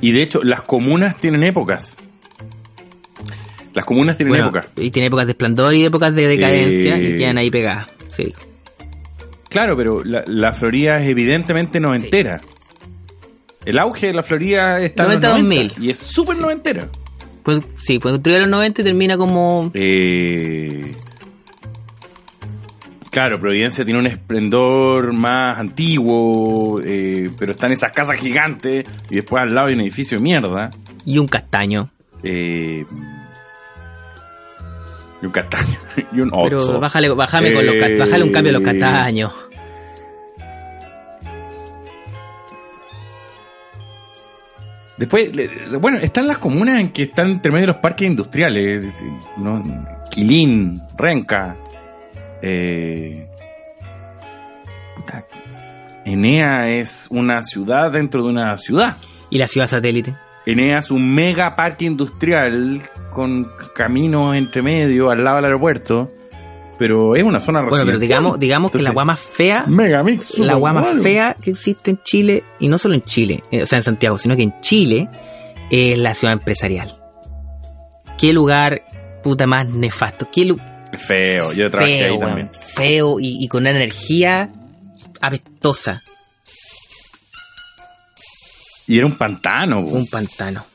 Y 0.00 0.12
de 0.12 0.22
hecho, 0.22 0.42
las 0.42 0.62
comunas 0.62 1.16
tienen 1.18 1.42
épocas. 1.42 1.96
Las 3.74 3.84
comunas 3.84 4.16
tienen 4.16 4.30
bueno, 4.32 4.46
épocas. 4.48 4.68
y 4.76 4.90
tiene 4.90 5.06
épocas 5.08 5.26
de 5.26 5.32
esplendor 5.32 5.74
y 5.74 5.84
épocas 5.84 6.14
de 6.14 6.26
decadencia 6.26 6.98
Eh. 6.98 7.10
y 7.10 7.16
quedan 7.16 7.38
ahí 7.38 7.50
pegadas. 7.50 7.86
Sí. 8.08 8.32
Claro, 9.48 9.76
pero 9.76 10.02
la, 10.04 10.22
la 10.26 10.52
Florida 10.52 11.00
es 11.02 11.08
evidentemente 11.08 11.80
noventera. 11.80 12.40
El 13.64 13.78
auge 13.78 14.08
de 14.08 14.12
la 14.14 14.22
Florida 14.22 14.80
está 14.80 15.02
en 15.04 15.08
90, 15.20 15.28
los 15.28 15.38
90 15.38 15.56
2000. 15.68 15.86
y 15.86 15.90
es 15.90 15.98
súper 15.98 16.36
noventera. 16.38 16.88
Pues, 17.42 17.60
sí, 17.82 17.98
fue 18.00 18.12
construida 18.12 18.38
en 18.38 18.42
los 18.44 18.50
90 18.50 18.80
y 18.80 18.84
termina 18.84 19.16
como. 19.16 19.70
Eh, 19.74 20.92
claro, 23.10 23.38
Providencia 23.40 23.84
tiene 23.84 23.98
un 24.00 24.06
esplendor 24.06 25.12
más 25.12 25.58
antiguo, 25.58 26.80
eh, 26.84 27.30
pero 27.38 27.52
están 27.52 27.72
esas 27.72 27.92
casas 27.92 28.18
gigantes 28.18 28.84
y 29.10 29.16
después 29.16 29.42
al 29.42 29.54
lado 29.54 29.68
hay 29.68 29.74
un 29.74 29.80
edificio 29.80 30.18
de 30.18 30.22
mierda. 30.24 30.70
Y 31.04 31.18
un 31.18 31.26
castaño. 31.28 31.90
eh, 32.22 32.84
y 35.22 35.26
un 35.26 35.32
castaño. 35.32 35.78
Y 36.12 36.20
un 36.20 36.30
oso. 36.32 36.66
Pero 36.66 36.80
bájale, 36.80 37.08
bájame 37.10 37.52
con 37.52 37.66
los, 37.66 37.74
Eh. 37.74 37.96
bájale 37.98 38.24
un 38.24 38.32
cambio 38.32 38.50
a 38.56 38.58
los 38.58 38.62
castaños. 38.62 39.32
Después, 44.96 45.30
bueno, 45.80 45.96
están 45.98 46.26
las 46.26 46.36
comunas 46.38 46.78
en 46.78 46.90
que 46.90 47.04
están 47.04 47.30
entre 47.30 47.50
medio 47.50 47.62
de 47.68 47.72
los 47.72 47.80
parques 47.80 48.06
industriales. 48.06 48.84
¿no? 49.38 49.64
Quilín, 50.10 50.82
Renca. 50.98 51.56
Eh, 52.42 53.26
puta, 54.96 55.26
Enea 56.04 56.68
es 56.68 57.06
una 57.10 57.42
ciudad 57.42 57.90
dentro 57.92 58.22
de 58.22 58.28
una 58.28 58.58
ciudad. 58.58 58.96
Y 59.30 59.38
la 59.38 59.46
ciudad 59.46 59.66
satélite. 59.66 60.14
Enea 60.46 60.78
es 60.78 60.90
un 60.90 61.14
mega 61.14 61.54
parque 61.56 61.84
industrial 61.84 62.80
con 63.12 63.50
caminos 63.74 64.36
entre 64.36 64.62
medio 64.62 65.10
al 65.10 65.22
lado 65.22 65.36
del 65.36 65.44
aeropuerto. 65.46 66.10
Pero 66.78 67.14
es 67.14 67.22
una 67.22 67.40
zona 67.40 67.60
Bueno, 67.60 67.72
pero 67.72 67.84
residencial. 67.92 68.20
digamos, 68.20 68.38
digamos 68.38 68.70
que 68.70 68.78
la 68.82 68.88
agua 68.88 69.04
más 69.04 69.20
fea, 69.20 69.66
la 70.38 70.52
agua 70.52 70.72
más 70.72 71.02
fea 71.02 71.36
que 71.38 71.50
existe 71.50 71.90
en 71.90 72.00
Chile, 72.02 72.42
y 72.58 72.68
no 72.68 72.78
solo 72.78 72.94
en 72.94 73.02
Chile, 73.02 73.42
eh, 73.50 73.62
o 73.64 73.66
sea, 73.66 73.76
en 73.76 73.82
Santiago, 73.82 74.16
sino 74.16 74.34
que 74.34 74.44
en 74.44 74.58
Chile, 74.62 75.06
es 75.70 75.98
la 75.98 76.14
ciudad 76.14 76.32
empresarial. 76.32 76.90
Qué 78.18 78.32
lugar 78.32 78.80
puta 79.22 79.46
más 79.46 79.68
nefasto. 79.68 80.26
Qué 80.32 80.46
lu- 80.46 80.58
Feo, 80.94 81.52
yo 81.52 81.70
trabajé 81.70 81.98
feo, 81.98 82.12
ahí 82.14 82.18
también. 82.18 82.50
feo 82.54 83.20
y, 83.20 83.44
y 83.44 83.48
con 83.48 83.60
una 83.62 83.72
energía 83.72 84.50
apestosa. 85.20 86.02
Y 88.90 88.98
era 88.98 89.06
un 89.06 89.14
pantano. 89.14 89.78
Un 89.82 90.08
pantano. 90.08 90.66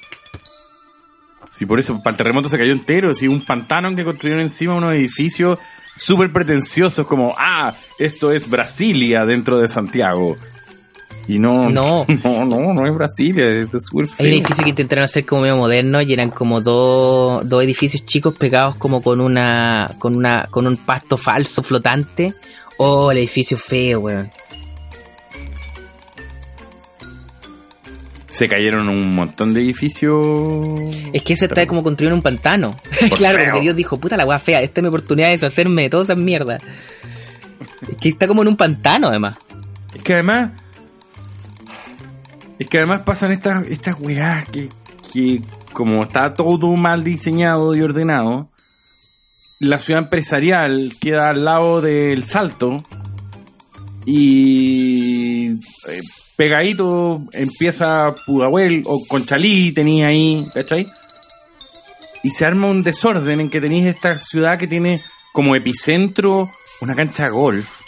Sí, 1.50 1.66
por 1.66 1.82
eso, 1.82 2.02
para 2.02 2.14
el 2.14 2.18
terremoto 2.18 2.48
se 2.48 2.58
cayó 2.58 2.72
entero. 2.72 3.14
Sí, 3.14 3.28
un 3.28 3.42
pantano 3.42 3.94
que 3.94 4.06
construyeron 4.06 4.42
encima 4.42 4.74
unos 4.74 4.94
edificios 4.94 5.60
súper 5.98 6.32
pretenciosos, 6.32 7.06
como, 7.08 7.36
ah, 7.38 7.74
esto 8.00 8.32
es 8.32 8.50
Brasilia 8.50 9.26
dentro 9.26 9.58
de 9.58 9.68
Santiago. 9.68 10.38
Y 11.28 11.40
no, 11.40 11.70
No. 11.70 12.06
no, 12.24 12.46
no, 12.46 12.74
no 12.74 12.88
es 12.88 12.94
Brasilia, 12.94 13.50
es 13.50 13.74
es 13.74 13.86
súper 13.88 14.08
Hay 14.18 14.28
un 14.28 14.34
edificio 14.36 14.64
que 14.64 14.70
intentaron 14.70 15.04
hacer 15.04 15.26
como 15.26 15.42
medio 15.42 15.58
moderno 15.58 16.02
y 16.02 16.14
eran 16.14 16.30
como 16.30 16.62
dos, 16.62 17.50
dos 17.50 17.64
edificios 17.66 18.06
chicos 18.06 18.34
pegados 18.38 18.76
como 18.76 19.02
con 19.02 19.20
una, 19.20 19.94
con 20.00 20.16
una, 20.16 20.48
con 20.50 20.68
un 20.68 20.78
pasto 20.78 21.18
falso 21.18 21.64
flotante. 21.64 22.34
Oh, 22.78 23.12
el 23.12 23.18
edificio 23.18 23.58
feo, 23.58 24.00
weón. 24.00 24.30
Se 28.36 28.50
cayeron 28.50 28.90
un 28.90 29.16
montón 29.16 29.54
de 29.54 29.62
edificios. 29.62 30.22
Es 31.14 31.24
que 31.24 31.34
ese 31.34 31.46
está 31.46 31.66
como 31.66 31.84
construido 31.84 32.12
en 32.12 32.16
un 32.18 32.22
pantano. 32.22 32.76
Por 33.10 33.18
claro, 33.18 33.38
feo. 33.38 33.46
porque 33.46 33.62
Dios 33.62 33.76
dijo, 33.78 33.98
puta 33.98 34.18
la 34.18 34.26
weá 34.26 34.40
fea, 34.40 34.62
esta 34.62 34.82
es 34.82 34.84
mi 34.84 34.90
oportunidad 34.90 35.28
de 35.28 35.34
deshacerme 35.34 35.84
de 35.84 35.90
todas 35.90 36.10
esas 36.10 36.18
mierdas. 36.18 36.62
Es 37.90 37.98
que 37.98 38.10
está 38.10 38.28
como 38.28 38.42
en 38.42 38.50
un 38.50 38.58
pantano, 38.58 39.08
además. 39.08 39.38
Es 39.94 40.02
que 40.02 40.14
además. 40.14 40.52
Es 42.60 42.68
que 42.68 42.78
además 42.78 43.04
pasan 43.04 43.32
estas, 43.32 43.68
estas 43.68 44.00
weás 44.02 44.50
que, 44.50 44.70
que, 45.14 45.42
como 45.72 46.04
está 46.04 46.34
todo 46.34 46.76
mal 46.76 47.06
diseñado 47.06 47.74
y 47.74 47.82
ordenado, 47.82 48.50
la 49.60 49.80
ciudad 49.80 50.04
empresarial 50.04 50.94
queda 51.00 51.30
al 51.30 51.46
lado 51.46 51.80
del 51.80 52.26
salto 52.26 52.78
y 54.06 55.52
eh, 55.88 56.02
pegadito 56.36 57.22
empieza 57.32 58.16
Pudahuel 58.26 58.84
o 58.86 59.06
Conchalí 59.08 59.72
tenía 59.72 60.08
ahí, 60.08 60.46
¿cachai? 60.54 60.88
Y 62.24 62.30
se 62.30 62.46
arma 62.46 62.68
un 62.68 62.84
desorden 62.84 63.40
en 63.40 63.50
que 63.50 63.62
tenéis 63.62 63.86
esta 63.86 64.18
ciudad 64.18 64.58
que 64.58 64.68
tiene 64.68 65.02
como 65.32 65.56
epicentro 65.56 66.50
una 66.82 66.96
cancha 66.96 67.26
de 67.26 67.30
golf. 67.30 67.82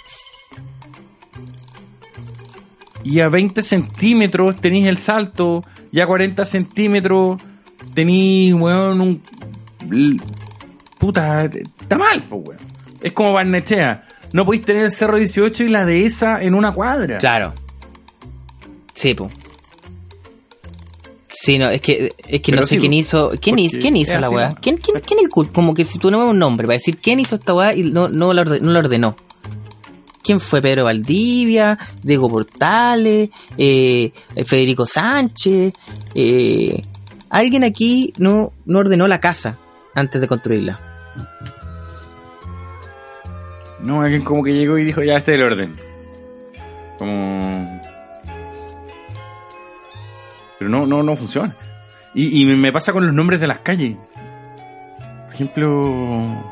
Y 3.03 3.21
a 3.21 3.29
20 3.29 3.63
centímetros 3.63 4.57
tenéis 4.57 4.88
el 4.88 4.97
salto, 4.97 5.62
y 5.91 5.99
a 6.01 6.05
40 6.05 6.45
centímetros 6.45 7.41
tenéis, 7.93 8.53
weón, 8.53 9.01
un... 9.01 9.21
Puta, 10.99 11.45
está 11.45 11.97
mal, 11.97 12.25
pues, 12.27 12.41
weón. 12.45 12.62
Es 13.01 13.13
como 13.13 13.33
Barnechea. 13.33 14.03
No 14.33 14.43
podéis 14.43 14.65
tener 14.65 14.83
el 14.83 14.91
Cerro 14.91 15.17
18 15.17 15.63
y 15.63 15.69
la 15.69 15.86
dehesa 15.86 16.43
en 16.43 16.53
una 16.53 16.73
cuadra. 16.73 17.19
Claro. 17.19 17.53
Sí, 18.97 19.13
po. 19.13 19.29
Sí, 21.31 21.60
no, 21.60 21.69
es 21.69 21.81
que, 21.81 22.13
es 22.27 22.41
que 22.41 22.51
no 22.51 22.63
sé 22.63 22.67
sí, 22.69 22.79
quién 22.79 22.93
hizo, 22.93 23.31
quién 23.39 23.60
hizo, 23.60 23.77
quién 23.79 23.95
hizo 23.95 24.19
la 24.19 24.29
weá. 24.31 24.49
¿Quién, 24.60 24.77
quién, 24.77 24.99
quién 25.01 25.19
el 25.19 25.29
cul- 25.29 25.51
Como 25.51 25.75
que 25.75 25.86
si 25.86 25.99
tú 25.99 26.10
no 26.10 26.27
un 26.27 26.39
nombre, 26.39 26.65
para 26.65 26.77
decir 26.77 26.97
quién 26.97 27.19
hizo 27.19 27.36
esta 27.36 27.53
weá 27.53 27.75
y 27.75 27.83
no, 27.83 28.10
no, 28.10 28.33
la 28.33 28.41
orde- 28.41 28.60
no 28.60 28.71
la 28.71 28.79
ordenó. 28.79 29.15
¿Quién 30.23 30.39
fue 30.41 30.63
Pedro 30.63 30.86
Valdivia, 30.86 31.77
Diego 32.01 32.27
Portales, 32.27 33.29
eh, 33.55 34.12
Federico 34.45 34.88
Sánchez? 34.88 35.73
Eh, 36.15 36.81
alguien 37.29 37.63
aquí 37.63 38.13
no, 38.17 38.51
no 38.65 38.79
ordenó 38.79 39.07
la 39.07 39.19
casa 39.21 39.57
antes 39.93 40.19
de 40.19 40.27
construirla. 40.27 40.79
No, 43.81 44.01
alguien 44.01 44.23
como 44.23 44.43
que 44.43 44.53
llegó 44.55 44.77
y 44.79 44.86
dijo, 44.86 45.03
ya, 45.03 45.17
este 45.17 45.33
es 45.36 45.39
el 45.39 45.43
orden. 45.45 45.75
Como... 46.97 47.76
Pero 50.59 50.69
no, 50.69 50.85
no, 50.85 51.03
no 51.03 51.15
funciona. 51.15 51.55
Y, 52.13 52.41
y 52.41 52.45
me 52.45 52.71
pasa 52.71 52.93
con 52.93 53.05
los 53.05 53.13
nombres 53.13 53.39
de 53.39 53.47
las 53.47 53.59
calles. 53.59 53.95
Por 55.25 55.33
ejemplo... 55.33 56.43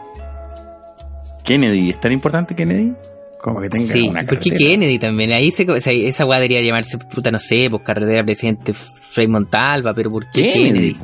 Kennedy. 1.44 1.92
¿Es 1.92 2.00
tan 2.00 2.12
importante 2.12 2.56
Kennedy? 2.56 2.94
Como 3.40 3.62
que 3.62 3.70
tenga 3.70 3.86
Sí, 3.86 4.08
una 4.08 4.24
porque. 4.24 4.50
Kennedy 4.50 4.98
también, 4.98 5.32
ahí 5.32 5.52
se, 5.52 5.70
o 5.70 5.80
sea, 5.80 5.94
esa 5.94 6.26
weá 6.26 6.40
debería 6.40 6.62
llamarse, 6.62 6.98
puta, 6.98 7.30
no 7.30 7.38
sé, 7.38 7.68
pues 7.70 7.84
carretera 7.84 8.24
presidente 8.24 8.74
Frei 8.74 9.28
Montalva, 9.28 9.94
pero 9.94 10.10
¿por 10.10 10.28
qué 10.32 10.52
Kennedy. 10.52 10.94
Kennedy? 10.96 10.98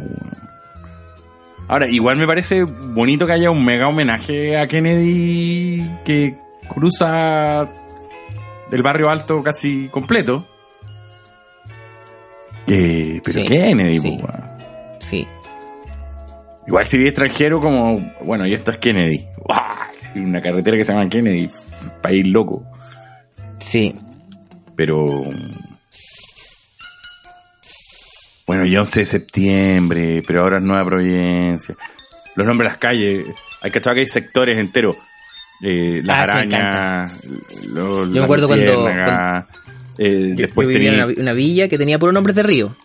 Ahora, 1.67 1.87
igual 1.87 2.17
me 2.17 2.25
parece 2.25 2.63
bonito 2.63 3.27
que 3.27 3.33
haya 3.33 3.51
un 3.51 3.63
mega 3.63 3.87
homenaje 3.87 4.57
a 4.57 4.65
Kennedy 4.67 5.87
que 6.03 6.35
cruza 6.67 7.69
el 8.71 8.81
barrio 8.81 9.09
alto 9.09 9.43
casi 9.43 9.87
completo. 9.89 10.47
Eh, 12.67 13.21
pero 13.23 13.33
Sí, 13.33 13.43
Kennedy, 13.45 13.99
sí. 13.99 14.17
Sí. 14.99 15.27
Igual 16.67 16.85
si 16.85 16.97
vi 16.97 17.07
extranjero 17.07 17.59
como, 17.59 18.13
bueno, 18.23 18.45
y 18.47 18.53
esto 18.53 18.71
es 18.71 18.77
Kennedy. 18.77 19.27
Una 20.15 20.41
carretera 20.41 20.77
que 20.77 20.85
se 20.85 20.93
llama 20.93 21.09
Kennedy, 21.09 21.49
país 22.01 22.27
loco. 22.27 22.63
Sí, 23.59 23.95
Pero. 24.75 25.05
Bueno, 28.47 28.65
y 28.65 28.75
11 28.75 28.99
de 29.01 29.05
septiembre, 29.05 30.23
pero 30.25 30.43
ahora 30.43 30.57
es 30.57 30.63
Nueva 30.63 30.83
Providencia. 30.85 31.75
Los 32.35 32.45
nombres 32.47 32.67
de 32.69 32.71
las 32.73 32.77
calles. 32.79 33.25
Hay 33.61 33.71
que 33.71 33.79
que 33.95 34.01
hay 34.01 34.07
sectores 34.07 34.57
enteros. 34.57 34.97
Eh, 35.61 36.01
las 36.03 36.17
Ah, 36.17 36.23
arañas. 36.23 37.21
los- 37.67 38.09
me 38.09 38.15
las 38.15 38.23
acuerdo 38.23 38.47
cuando- 38.47 38.65
luciérnagas, 38.73 39.45
eh, 40.03 40.29
Yo, 40.35 40.35
después 40.45 40.67
yo 40.67 40.73
vivía 40.73 40.93
en 40.93 41.03
una, 41.03 41.21
una 41.21 41.33
villa 41.33 41.67
que 41.67 41.77
tenía 41.77 41.99
puros 41.99 42.13
nombres 42.13 42.35
de 42.35 42.43
río. 42.43 42.75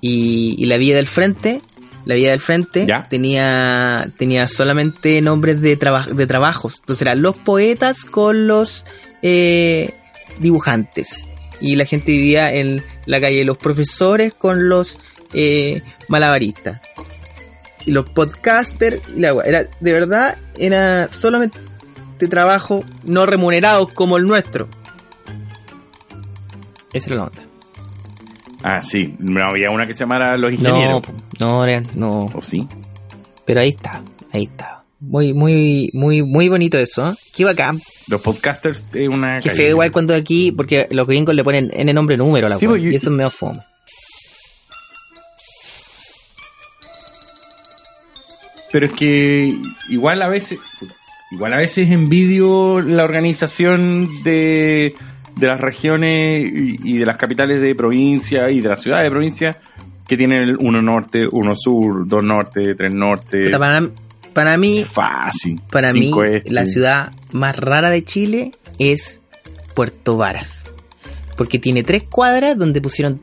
Y, 0.00 0.54
y 0.58 0.64
la 0.66 0.76
villa 0.78 0.96
del 0.96 1.06
frente, 1.06 1.60
la 2.06 2.14
villa 2.14 2.30
del 2.30 2.40
frente 2.40 2.86
¿Ya? 2.86 3.02
tenía 3.02 4.10
tenía 4.16 4.48
solamente 4.48 5.20
nombres 5.20 5.60
de, 5.60 5.76
traba- 5.76 6.06
de 6.06 6.26
trabajos. 6.26 6.76
Entonces 6.80 7.02
eran 7.02 7.20
los 7.20 7.36
poetas 7.36 8.04
con 8.04 8.46
los 8.46 8.86
eh, 9.22 9.90
dibujantes. 10.38 11.24
Y 11.60 11.76
la 11.76 11.84
gente 11.84 12.12
vivía 12.12 12.54
en 12.54 12.82
la 13.04 13.20
calle 13.20 13.44
los 13.44 13.58
profesores 13.58 14.32
con 14.32 14.70
los 14.70 14.98
eh, 15.34 15.82
malabaristas. 16.08 16.80
Y 17.84 17.92
los 17.92 18.08
podcasters 18.08 19.00
y 19.14 19.20
la. 19.20 19.34
Era, 19.44 19.64
de 19.80 19.92
verdad, 19.92 20.38
era 20.58 21.10
solamente 21.12 21.58
trabajo 22.30 22.84
no 23.04 23.26
remunerados 23.26 23.92
como 23.92 24.16
el 24.16 24.24
nuestro. 24.24 24.68
Esa 26.92 27.08
era 27.08 27.16
la 27.16 27.22
onda. 27.24 27.42
Ah, 28.62 28.82
sí. 28.82 29.14
No 29.18 29.44
había 29.44 29.70
una 29.70 29.86
que 29.86 29.94
se 29.94 30.00
llamara 30.00 30.36
Los 30.36 30.52
Ingenieros. 30.52 31.02
No, 31.38 31.66
no, 31.66 31.82
no. 31.94 32.26
¿O 32.34 32.42
sí? 32.42 32.66
Pero 33.46 33.60
ahí 33.60 33.70
está, 33.70 34.02
ahí 34.32 34.44
está. 34.44 34.84
Muy, 35.00 35.32
muy, 35.32 35.90
muy, 35.94 36.22
muy 36.22 36.48
bonito 36.50 36.78
eso, 36.78 37.10
¿eh? 37.10 37.14
Qué 37.34 37.44
bacán. 37.44 37.80
Los 38.08 38.20
podcasters 38.20 38.84
es 38.92 39.08
una. 39.08 39.40
Que 39.40 39.50
feo 39.50 39.70
igual 39.70 39.90
cuando 39.90 40.14
aquí, 40.14 40.52
porque 40.52 40.88
los 40.90 41.06
gringos 41.06 41.34
le 41.34 41.42
ponen 41.42 41.70
N 41.72 41.90
nombre 41.94 42.18
número 42.18 42.48
a 42.48 42.50
la 42.50 42.58
sí, 42.58 42.66
pues, 42.66 42.82
y 42.82 42.94
eso 42.94 43.08
es 43.08 43.16
medio 43.16 43.30
fome. 43.30 43.62
Pero 48.70 48.86
es 48.86 48.92
que 48.92 49.56
igual 49.88 50.20
a 50.22 50.28
veces, 50.28 50.58
igual 51.32 51.54
a 51.54 51.56
veces 51.56 51.90
envidio 51.90 52.82
la 52.82 53.04
organización 53.04 54.08
de, 54.22 54.94
de 55.40 55.46
las 55.46 55.60
regiones 55.60 56.48
y, 56.52 56.98
de 56.98 57.06
las 57.06 57.16
capitales 57.16 57.60
de 57.60 57.74
provincia 57.74 58.50
y 58.50 58.60
de 58.60 58.68
las 58.68 58.82
ciudades 58.82 59.04
de 59.04 59.10
provincia 59.10 59.58
que 60.06 60.16
tienen 60.16 60.56
uno 60.60 60.82
norte, 60.82 61.26
uno 61.30 61.54
sur, 61.56 62.06
dos 62.06 62.24
norte, 62.24 62.74
tres 62.74 62.92
norte. 62.94 63.50
Para, 63.50 63.88
para 64.32 64.56
mí, 64.56 64.84
fácil. 64.84 65.60
Para 65.70 65.92
mí, 65.92 66.12
la 66.46 66.66
ciudad 66.66 67.12
más 67.32 67.56
rara 67.56 67.90
de 67.90 68.04
Chile 68.04 68.50
es 68.78 69.20
Puerto 69.74 70.16
Varas. 70.16 70.64
Porque 71.36 71.58
tiene 71.58 71.84
tres 71.84 72.02
cuadras 72.02 72.58
donde 72.58 72.82
pusieron 72.82 73.20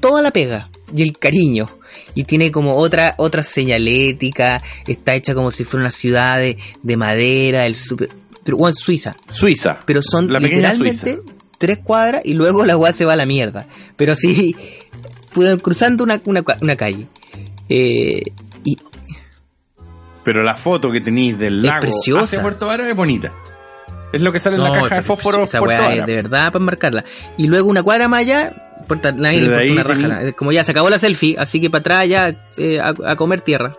toda 0.00 0.22
la 0.22 0.30
pega 0.30 0.70
y 0.96 1.02
el 1.02 1.18
cariño 1.18 1.66
y 2.14 2.24
tiene 2.24 2.50
como 2.50 2.76
otra 2.76 3.14
otra 3.18 3.42
señalética, 3.42 4.62
está 4.86 5.14
hecha 5.14 5.34
como 5.34 5.50
si 5.50 5.64
fuera 5.64 5.82
una 5.82 5.90
ciudad 5.90 6.38
de, 6.38 6.96
madera, 6.96 7.66
el 7.66 7.76
super, 7.76 8.08
pero 8.42 8.56
bueno, 8.56 8.74
Suiza. 8.74 9.14
Suiza. 9.30 9.80
Pero 9.84 10.00
son 10.02 10.32
literalmente 10.32 11.20
tres 11.60 11.78
cuadras 11.78 12.22
y 12.24 12.34
luego 12.34 12.64
la 12.64 12.72
agua 12.72 12.92
se 12.92 13.04
va 13.04 13.12
a 13.12 13.16
la 13.16 13.26
mierda. 13.26 13.66
Pero 13.96 14.16
sí, 14.16 14.56
cruzando 15.62 16.02
una, 16.02 16.20
una, 16.24 16.76
calle. 16.76 17.06
Eh, 17.68 18.22
y, 18.64 18.76
pero 20.24 20.42
la 20.42 20.56
foto 20.56 20.90
que 20.90 21.00
tenéis 21.00 21.38
del 21.38 21.62
lago 21.62 21.88
hacia 22.18 22.42
Puerto 22.42 22.66
Vara 22.66 22.88
es 22.88 22.96
bonita. 22.96 23.32
Es 24.12 24.20
lo 24.22 24.32
que 24.32 24.40
sale 24.40 24.56
en 24.56 24.64
la 24.64 24.72
caja 24.72 24.96
de 24.96 25.02
fósforo. 25.02 25.44
Esa 25.44 25.60
es 25.94 26.06
de 26.06 26.14
verdad 26.14 26.50
para 26.50 26.64
marcarla. 26.64 27.04
Y 27.36 27.46
luego 27.46 27.68
una 27.68 27.82
cuadra 27.82 28.08
más 28.08 28.20
allá 28.20 28.70
una 28.88 29.82
raja. 29.82 30.32
Como 30.32 30.52
ya 30.52 30.64
se 30.64 30.72
acabó 30.72 30.90
la 30.90 30.98
selfie, 30.98 31.36
así 31.38 31.60
que 31.60 31.70
para 31.70 31.80
atrás 31.80 32.08
ya 32.08 32.48
eh, 32.56 32.80
a, 32.80 33.16
comer 33.16 33.40
tierra. 33.40 33.74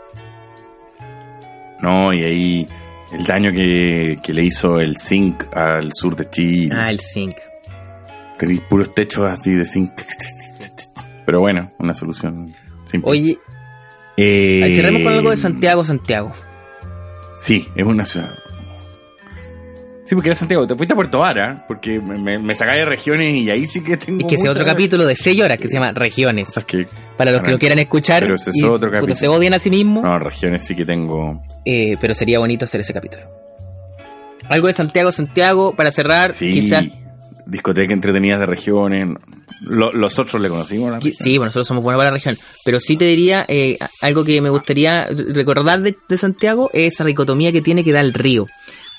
No, 1.81 2.13
y 2.13 2.23
ahí 2.23 2.67
el 3.11 3.25
daño 3.25 3.51
que, 3.51 4.19
le 4.25 4.45
hizo 4.45 4.79
el 4.79 4.97
zinc 4.97 5.55
al 5.55 5.91
sur 5.93 6.15
de 6.15 6.29
Chile. 6.29 6.75
Ah, 6.77 6.91
el 6.91 6.99
zinc. 6.99 7.35
Tenéis 8.41 8.61
puros 8.61 8.91
techos 8.95 9.29
así 9.29 9.51
de 9.51 9.65
zinc. 9.65 9.91
Pero 11.27 11.41
bueno, 11.41 11.71
una 11.77 11.93
solución 11.93 12.51
simple. 12.85 13.11
Oye, 13.11 13.37
eh, 14.17 14.73
cerremos 14.75 15.03
con 15.03 15.13
algo 15.13 15.29
de 15.29 15.37
Santiago, 15.37 15.85
Santiago. 15.85 16.33
Sí, 17.35 17.67
es 17.75 17.85
una 17.85 18.03
ciudad 18.03 18.31
Sí, 20.05 20.15
porque 20.15 20.29
era 20.29 20.35
Santiago. 20.39 20.65
Te 20.65 20.75
fuiste 20.75 20.93
a 20.93 20.95
Puerto 20.95 21.19
Vara, 21.19 21.65
porque 21.67 21.99
me, 21.99 22.39
me 22.39 22.55
de 22.55 22.85
regiones 22.85 23.35
y 23.35 23.51
ahí 23.51 23.67
sí 23.67 23.83
que 23.83 23.95
tengo. 23.95 24.21
Y 24.21 24.23
que 24.27 24.39
sea 24.39 24.49
otro 24.49 24.65
capítulo 24.65 25.05
de 25.05 25.15
6 25.15 25.39
horas 25.39 25.59
que 25.59 25.67
se 25.67 25.75
llama 25.75 25.91
Regiones. 25.91 26.49
Para 27.17 27.31
los 27.31 27.43
que 27.43 27.51
lo 27.51 27.59
quieran 27.59 27.77
escuchar. 27.77 28.23
Pero 28.23 28.35
ese 28.37 28.49
es 28.49 28.63
otro 28.63 28.89
capítulo. 28.89 29.15
se 29.15 29.27
odian 29.27 29.53
a 29.53 29.59
sí 29.59 29.69
mismo. 29.69 30.01
No, 30.01 30.17
regiones 30.17 30.65
sí 30.65 30.75
que 30.75 30.83
tengo. 30.83 31.43
Eh, 31.63 31.95
pero 32.01 32.15
sería 32.15 32.39
bonito 32.39 32.65
hacer 32.65 32.81
ese 32.81 32.91
capítulo. 32.91 33.23
Algo 34.49 34.65
de 34.65 34.73
Santiago, 34.73 35.11
Santiago, 35.11 35.75
para 35.75 35.91
cerrar. 35.91 36.33
Sí, 36.33 36.51
quizás. 36.51 36.87
Discoteca 37.45 37.93
entretenidas 37.93 38.39
de 38.39 38.45
regiones. 38.45 39.17
los 39.61 40.19
otros 40.19 40.41
le 40.41 40.49
conocimos. 40.49 41.03
sí, 41.03 41.37
bueno, 41.37 41.47
nosotros 41.47 41.67
somos 41.67 41.83
buenos 41.83 41.99
para 41.99 42.09
la 42.11 42.15
región. 42.15 42.37
Pero 42.65 42.79
sí 42.79 42.97
te 42.97 43.05
diría, 43.05 43.45
eh, 43.47 43.77
algo 44.01 44.23
que 44.23 44.41
me 44.41 44.49
gustaría 44.49 45.07
recordar 45.07 45.81
de, 45.81 45.95
de 46.07 46.17
Santiago 46.17 46.69
es 46.73 46.93
esa 46.93 47.03
dicotomía 47.03 47.51
que 47.51 47.61
tiene 47.61 47.83
que 47.83 47.91
dar 47.91 48.05
el 48.05 48.13
río. 48.13 48.47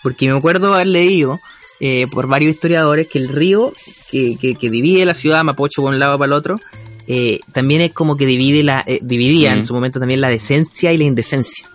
Porque 0.02 0.26
me 0.31 0.37
acuerdo 0.37 0.74
haber 0.74 0.88
leído 0.88 1.38
eh, 1.85 2.07
por 2.12 2.28
varios 2.28 2.55
historiadores 2.55 3.09
que 3.09 3.18
el 3.18 3.26
río 3.26 3.72
que, 4.09 4.37
que, 4.38 4.70
divide 4.70 5.05
la 5.05 5.14
ciudad, 5.14 5.42
Mapocho 5.42 5.83
por 5.83 5.92
un 5.92 5.98
lado 5.98 6.16
para 6.16 6.28
el 6.28 6.33
otro, 6.33 6.55
eh, 7.09 7.40
también 7.50 7.81
es 7.81 7.92
como 7.92 8.16
que 8.16 8.24
divide 8.24 8.62
la, 8.62 8.85
eh, 8.87 9.00
dividía 9.02 9.52
en 9.52 9.64
su 9.64 9.74
momento 9.74 9.98
también 9.98 10.20
la 10.20 10.28
decencia 10.28 10.92
y 10.92 10.98
la 10.98 11.02
indecencia. 11.02 11.66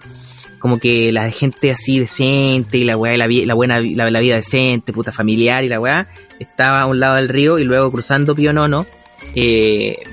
Como 0.59 0.79
que 0.79 1.11
la 1.11 1.29
gente 1.29 1.71
así 1.71 1.99
decente 1.99 2.77
y 2.77 2.83
la 2.83 2.97
weá, 2.97 3.15
la, 3.17 3.27
la 3.27 3.53
buena 3.53 3.79
la, 3.79 4.19
vida 4.19 4.35
decente, 4.35 4.91
puta 4.91 5.11
familiar 5.11 5.63
y 5.63 5.69
la 5.69 5.79
weá, 5.79 6.07
estaba 6.39 6.81
a 6.81 6.85
un 6.87 6.99
lado 6.99 7.15
del 7.15 7.29
río 7.29 7.59
y 7.59 7.63
luego 7.63 7.91
cruzando 7.91 8.35
Pío 8.35 8.53
Nono, 8.53 8.85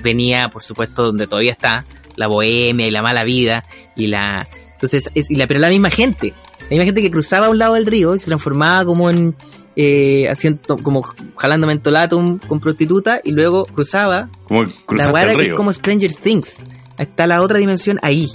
venía, 0.03 0.49
por 0.49 0.61
supuesto, 0.61 1.03
donde 1.03 1.27
todavía 1.27 1.51
está, 1.51 1.83
la 2.15 2.27
bohemia 2.27 2.87
y 2.87 2.91
la 2.91 3.01
mala 3.01 3.23
vida 3.23 3.63
y 3.95 4.07
la... 4.07 4.47
Entonces, 4.73 5.09
es, 5.15 5.31
y 5.31 5.35
la, 5.35 5.47
pero 5.47 5.59
la 5.59 5.69
misma 5.69 5.89
gente, 5.89 6.33
hay 6.69 6.77
gente 6.81 7.01
que 7.01 7.11
cruzaba 7.11 7.47
a 7.47 7.49
un 7.49 7.57
lado 7.57 7.75
del 7.75 7.85
río 7.85 8.15
y 8.15 8.19
se 8.19 8.27
transformaba 8.27 8.85
como 8.85 9.09
en. 9.09 9.35
Eh, 9.77 10.29
haciendo, 10.29 10.77
como 10.77 11.05
jalando 11.35 11.67
mentolatum 11.67 12.39
con 12.39 12.61
prostituta 12.61 13.19
y 13.23 13.31
luego 13.31 13.65
cruzaba. 13.65 14.29
Como 14.47 14.63
la 14.97 15.33
es 15.33 15.53
como 15.53 15.73
Stranger 15.73 16.13
Things. 16.13 16.57
Está 16.97 17.27
la 17.27 17.41
otra 17.41 17.57
dimensión 17.57 17.99
ahí. 18.01 18.31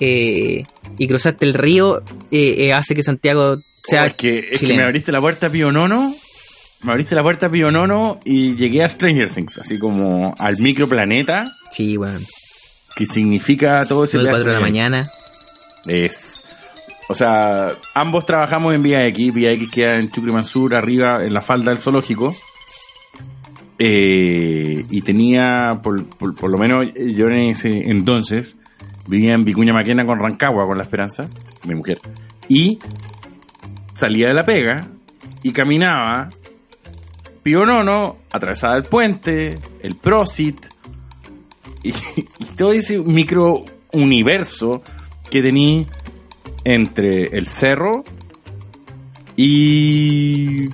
Eh, 0.00 0.62
y 0.98 1.06
cruzaste 1.06 1.44
el 1.44 1.54
río, 1.54 2.02
eh, 2.30 2.72
hace 2.72 2.94
que 2.94 3.02
Santiago 3.02 3.58
sea. 3.82 4.04
Oh, 4.04 4.06
es, 4.06 4.16
que, 4.16 4.38
es 4.38 4.60
que 4.60 4.74
me 4.74 4.84
abriste 4.84 5.12
la 5.12 5.20
puerta 5.20 5.48
Pío 5.48 5.70
Nono. 5.70 6.14
Me 6.82 6.92
abriste 6.92 7.14
la 7.14 7.22
puerta 7.22 7.48
Pío 7.48 7.70
Nono 7.70 8.20
y 8.24 8.56
llegué 8.56 8.82
a 8.82 8.88
Stranger 8.88 9.30
Things, 9.30 9.58
así 9.58 9.78
como 9.78 10.34
al 10.38 10.58
microplaneta. 10.58 11.46
Sí, 11.70 11.96
bueno. 11.96 12.18
Que 12.96 13.06
significa 13.06 13.86
todo 13.86 14.04
ese. 14.04 14.18
4 14.18 14.44
de 14.44 14.52
la 14.52 14.60
mañana. 14.60 15.10
Es 15.86 16.44
o 17.08 17.14
sea, 17.14 17.76
ambos 17.94 18.24
trabajamos 18.24 18.74
en 18.74 18.82
Vía 18.82 19.06
X. 19.06 19.34
Vía 19.34 19.52
X 19.52 19.68
queda 19.70 19.98
en 19.98 20.08
Chucrimansur, 20.08 20.74
arriba, 20.74 21.24
en 21.24 21.34
la 21.34 21.40
falda 21.40 21.70
del 21.70 21.78
zoológico. 21.78 22.34
Eh, 23.78 24.84
y 24.88 25.02
tenía, 25.02 25.80
por, 25.82 26.00
lo 26.48 26.58
menos 26.58 26.84
yo 26.94 27.26
en 27.26 27.50
ese 27.50 27.90
entonces, 27.90 28.56
vivía 29.08 29.34
en 29.34 29.42
Vicuña 29.42 29.72
Maquena 29.72 30.04
con 30.04 30.18
Rancagua, 30.18 30.64
con 30.64 30.76
la 30.76 30.82
esperanza, 30.82 31.24
mi 31.66 31.74
mujer. 31.74 32.00
Y 32.48 32.78
salía 33.92 34.28
de 34.28 34.34
la 34.34 34.44
pega 34.44 34.86
y 35.42 35.52
caminaba 35.52 36.30
Pío 37.42 37.64
Nono, 37.64 38.18
atravesaba 38.32 38.76
el 38.76 38.84
puente, 38.84 39.54
el 39.80 39.96
Prosit, 39.96 40.66
y, 41.82 41.90
y 41.90 42.56
todo 42.56 42.72
ese 42.72 42.98
micro 42.98 43.64
universo 43.92 44.82
que 45.30 45.42
tenía 45.42 45.82
entre 46.64 47.24
el 47.36 47.46
cerro 47.46 48.04
y 49.36 50.64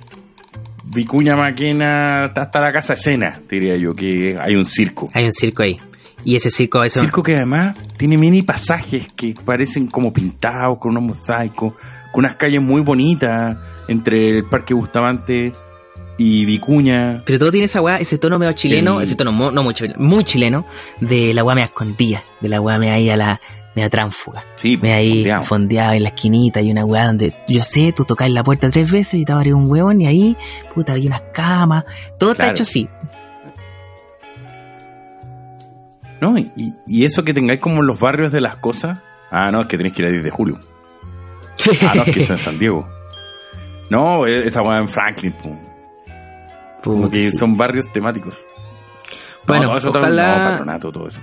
Vicuña 0.84 1.36
Maquena 1.36 2.24
hasta 2.24 2.60
la 2.60 2.72
casa 2.72 2.94
escena, 2.94 3.40
diría 3.48 3.76
yo, 3.76 3.94
que 3.94 4.36
hay 4.40 4.56
un 4.56 4.64
circo. 4.64 5.08
Hay 5.14 5.24
un 5.24 5.32
circo 5.32 5.62
ahí. 5.62 5.78
Y 6.24 6.36
ese 6.36 6.50
circo 6.50 6.82
es 6.82 6.92
circo 6.92 7.22
que 7.22 7.36
además 7.36 7.76
tiene 7.96 8.18
mini 8.18 8.42
pasajes 8.42 9.08
que 9.14 9.34
parecen 9.44 9.86
como 9.86 10.12
pintados 10.12 10.78
con 10.78 10.92
unos 10.92 11.04
mosaicos, 11.04 11.74
con 12.12 12.24
unas 12.24 12.36
calles 12.36 12.60
muy 12.60 12.82
bonitas 12.82 13.56
entre 13.88 14.38
el 14.38 14.44
Parque 14.44 14.74
Bustamante 14.74 15.52
y 16.18 16.44
Vicuña. 16.44 17.22
Pero 17.24 17.38
todo 17.38 17.50
tiene 17.50 17.64
esa 17.64 17.80
weá, 17.80 17.96
ese 17.96 18.18
tono 18.18 18.38
medio 18.38 18.52
chileno, 18.52 19.00
ese 19.00 19.14
tono 19.14 19.32
no 19.50 19.62
muy 19.62 19.74
chileno, 19.74 19.98
muy 19.98 20.24
chileno, 20.24 20.66
de 21.00 21.32
la 21.32 21.42
weá 21.42 21.54
me 21.54 21.62
escondía, 21.62 22.22
de 22.40 22.48
la 22.48 22.60
weá 22.60 22.78
me 22.78 22.90
ahí 22.90 23.08
a 23.08 23.16
la, 23.16 23.40
me 23.74 23.88
tránfuga. 23.88 24.44
Sí, 24.56 24.76
me 24.76 24.92
ahí 24.92 25.26
fondeado. 25.44 25.94
en 25.94 26.02
la 26.02 26.10
esquinita 26.10 26.60
y 26.60 26.70
una 26.70 26.84
weá 26.84 27.06
donde 27.06 27.34
yo 27.48 27.62
sé, 27.62 27.92
tú 27.92 28.04
tocas 28.04 28.30
la 28.30 28.44
puerta 28.44 28.70
tres 28.70 28.90
veces 28.90 29.14
y 29.14 29.24
te 29.24 29.32
abres 29.32 29.54
un 29.54 29.70
huevón 29.70 30.00
y 30.00 30.06
ahí, 30.06 30.36
puta, 30.74 30.94
hay 30.94 31.06
unas 31.06 31.22
camas. 31.32 31.84
Todo 32.18 32.32
está 32.32 32.50
hecho 32.50 32.64
así. 32.64 32.88
No, 36.20 36.36
y, 36.38 36.74
y, 36.86 37.04
eso 37.04 37.24
que 37.24 37.32
tengáis 37.32 37.60
como 37.60 37.82
los 37.82 37.98
barrios 37.98 38.30
de 38.32 38.40
las 38.40 38.56
cosas. 38.56 38.98
Ah, 39.30 39.50
no, 39.50 39.62
es 39.62 39.66
que 39.68 39.76
tenéis 39.76 39.94
que 39.94 40.02
ir 40.02 40.08
a 40.08 40.10
10 40.12 40.24
de 40.24 40.30
julio. 40.30 40.58
Ah, 41.82 41.92
no, 41.94 42.02
es 42.04 42.14
que 42.14 42.20
es 42.20 42.30
en 42.30 42.38
San 42.38 42.58
Diego. 42.58 42.88
No, 43.90 44.26
e, 44.26 44.46
esa 44.46 44.62
weá 44.62 44.78
en 44.78 44.88
Franklin, 44.88 45.32
pum. 45.32 45.58
Como 46.82 47.08
que 47.08 47.30
son 47.32 47.56
barrios 47.56 47.88
temáticos. 47.88 48.38
Bueno, 49.46 49.72
ojalá... 49.74 50.50
patronato, 50.52 50.92
todo 50.92 51.08
eso. 51.08 51.20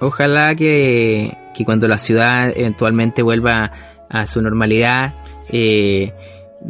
Ojalá 0.00 0.54
que, 0.54 1.36
que 1.54 1.64
cuando 1.64 1.88
la 1.88 1.98
ciudad 1.98 2.52
eventualmente 2.54 3.22
vuelva 3.22 3.72
a 4.10 4.26
su 4.26 4.42
normalidad, 4.42 5.14
eh, 5.48 6.12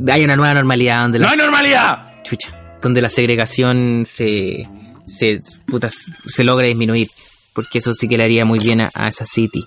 haya 0.08 0.24
una 0.24 0.36
nueva 0.36 0.54
normalidad 0.54 1.02
donde 1.02 1.18
la... 1.18 1.26
¡No 1.26 1.32
hay 1.32 1.38
normalidad! 1.38 2.22
Chucha, 2.22 2.78
donde 2.80 3.02
la 3.02 3.08
segregación 3.08 4.04
se, 4.06 4.68
se, 5.06 5.40
puta, 5.66 5.88
se 5.90 6.44
logre 6.44 6.68
disminuir. 6.68 7.08
Porque 7.56 7.78
eso 7.78 7.94
sí 7.94 8.06
que 8.06 8.18
le 8.18 8.24
haría 8.24 8.44
muy 8.44 8.60
bien 8.60 8.82
a, 8.82 8.90
a 8.94 9.08
esa 9.08 9.24
City. 9.24 9.64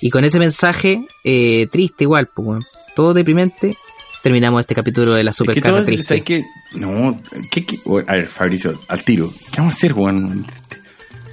Y 0.00 0.10
con 0.10 0.24
ese 0.24 0.38
mensaje, 0.38 1.06
eh, 1.24 1.68
triste 1.70 2.04
igual, 2.04 2.28
pues, 2.34 2.48
weón, 2.48 2.64
todo 2.94 3.14
deprimente, 3.14 3.76
terminamos 4.22 4.60
este 4.60 4.74
capítulo 4.74 5.14
de 5.14 5.24
la 5.24 5.30
Es 5.30 5.36
que 5.36 5.44
supercarga 5.44 5.84
triste. 5.84 6.44
No, 6.74 7.20
¿qué, 7.50 7.64
qué? 7.64 7.78
Bueno, 7.84 8.06
A 8.10 8.16
ver, 8.16 8.26
Fabricio, 8.26 8.78
al 8.88 9.02
tiro. 9.04 9.32
¿Qué 9.52 9.58
vamos 9.58 9.74
a 9.74 9.76
hacer, 9.76 9.94
weón? 9.94 10.44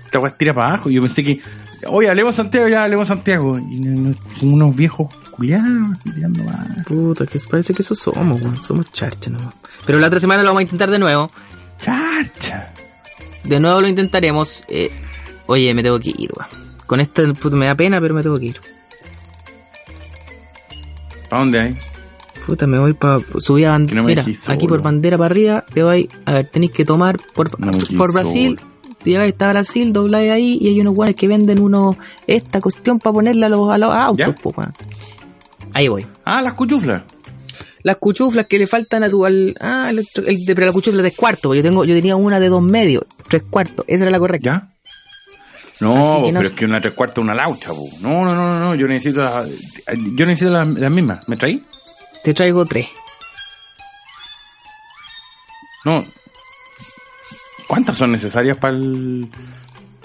Esta 0.06 0.20
weá 0.20 0.38
tira 0.38 0.54
para 0.54 0.68
abajo. 0.68 0.90
Yo 0.92 1.02
pensé 1.02 1.24
que, 1.24 1.42
oye, 1.88 2.08
hablemos 2.08 2.36
Santiago, 2.36 2.68
ya 2.68 2.84
hablemos 2.84 3.08
Santiago. 3.08 3.58
Y 3.58 3.80
no, 3.80 4.10
no, 4.10 4.16
son 4.40 4.54
unos 4.54 4.76
viejos 4.76 5.14
culiados, 5.32 6.00
tirando 6.04 6.44
más. 6.44 6.86
Puta, 6.86 7.26
que 7.26 7.40
parece 7.40 7.74
que 7.74 7.82
eso 7.82 7.96
somos, 7.96 8.40
weón, 8.42 8.62
somos 8.62 8.92
charcha 8.92 9.32
nomás. 9.32 9.56
Pero 9.86 10.00
la 10.00 10.08
otra 10.08 10.20
semana 10.20 10.44
lo 10.44 10.50
vamos 10.50 10.60
a 10.60 10.64
intentar 10.64 10.90
de 10.90 11.00
nuevo. 11.00 11.30
Charcha. 11.80 12.74
De 13.44 13.60
nuevo 13.60 13.82
lo 13.82 13.88
intentaremos. 13.88 14.64
Eh, 14.70 14.92
oye, 15.48 15.74
me 15.74 15.84
tengo 15.84 16.00
que 16.00 16.10
ir, 16.10 16.32
weón. 16.36 16.50
Con 16.86 17.00
esto 17.00 17.24
me 17.52 17.66
da 17.66 17.76
pena, 17.76 18.00
pero 18.00 18.14
me 18.14 18.22
tengo 18.22 18.38
que 18.40 18.46
ir. 18.46 18.62
¿Para 21.30 21.40
dónde 21.40 21.60
hay? 21.60 21.78
Puta, 22.46 22.68
me 22.68 22.80
voy 22.80 22.94
para 22.94 23.20
subir 23.40 23.66
a 23.68 23.72
bandera. 23.72 24.04
no 24.04 24.54
aquí 24.54 24.68
por 24.68 24.82
bandera 24.82 25.18
para 25.18 25.26
arriba, 25.26 25.66
te 25.74 25.82
voy. 25.82 26.08
A 26.26 26.34
ver, 26.34 26.48
tenéis 26.48 26.72
que 26.72 26.86
tomar 26.86 27.18
por, 27.34 27.60
No 27.60 27.72
por 27.98 28.14
Brasil. 28.14 28.60
Llegáis 29.04 29.34
hasta 29.34 29.50
Brasil, 29.50 29.94
dobláis 29.94 30.32
ahí 30.32 30.58
y 30.62 30.68
hay 30.70 30.80
unos 30.80 30.96
guanes 30.96 31.16
que 31.16 31.28
venden 31.28 31.60
uno 31.60 31.96
esta 32.26 32.60
cuestión 32.60 32.98
para 33.00 33.14
ponerle 33.14 33.46
a 33.46 33.50
los, 33.50 33.72
a 33.72 33.78
los 33.78 33.94
autos, 33.94 34.36
po. 34.42 34.54
Ahí 35.74 35.88
voy. 35.88 36.06
Ah, 36.24 36.42
las 36.42 36.54
cuchuflas. 36.54 37.04
Las 37.84 37.98
cuchuflas 37.98 38.48
que 38.48 38.58
le 38.58 38.66
faltan 38.66 39.04
a 39.04 39.10
tu 39.10 39.26
al. 39.26 39.56
Ah, 39.60 39.92
el, 39.92 40.04
el 40.26 40.46
de 40.46 40.56
pero 40.56 40.68
la 40.68 40.74
cuchufla 40.74 41.04
de 41.04 41.10
tres 41.10 41.18
cuartos. 41.18 41.44
porque 41.44 41.58
Yo 41.58 41.64
tengo, 41.64 41.86
yo 41.86 41.94
tenía 41.94 42.16
una 42.16 42.40
de 42.40 42.50
dos 42.50 42.64
medios, 42.64 43.04
tres 43.28 43.44
cuartos. 43.44 43.86
Esa 43.88 44.04
era 44.04 44.12
la 44.12 44.20
correcta. 44.20 44.46
¿Ya? 44.46 44.75
No, 45.82 46.24
pero 46.32 46.42
es 46.42 46.54
que 46.54 46.66
una 46.66 46.80
tres 46.80 46.94
cuartos 46.94 47.22
una 47.24 47.36
laucha, 47.36 47.70
po. 47.70 47.88
No, 48.02 48.24
no, 48.24 48.34
no, 48.34 48.48
no, 48.48 48.60
no. 48.60 48.76
Yo 48.76 48.88
necesito 48.88 49.30
yo 50.16 50.26
necesito 50.26 50.52
las, 50.52 50.68
las 50.68 50.92
mismas. 50.92 51.28
¿Me 51.28 51.36
traí? 51.38 51.64
Te 52.24 52.34
traigo 52.34 52.66
tres. 52.66 52.88
No. 55.84 56.04
¿Cuántas 57.68 57.98
son 57.98 58.12
necesarias 58.12 58.58
para 58.58 58.76
el, 58.76 59.30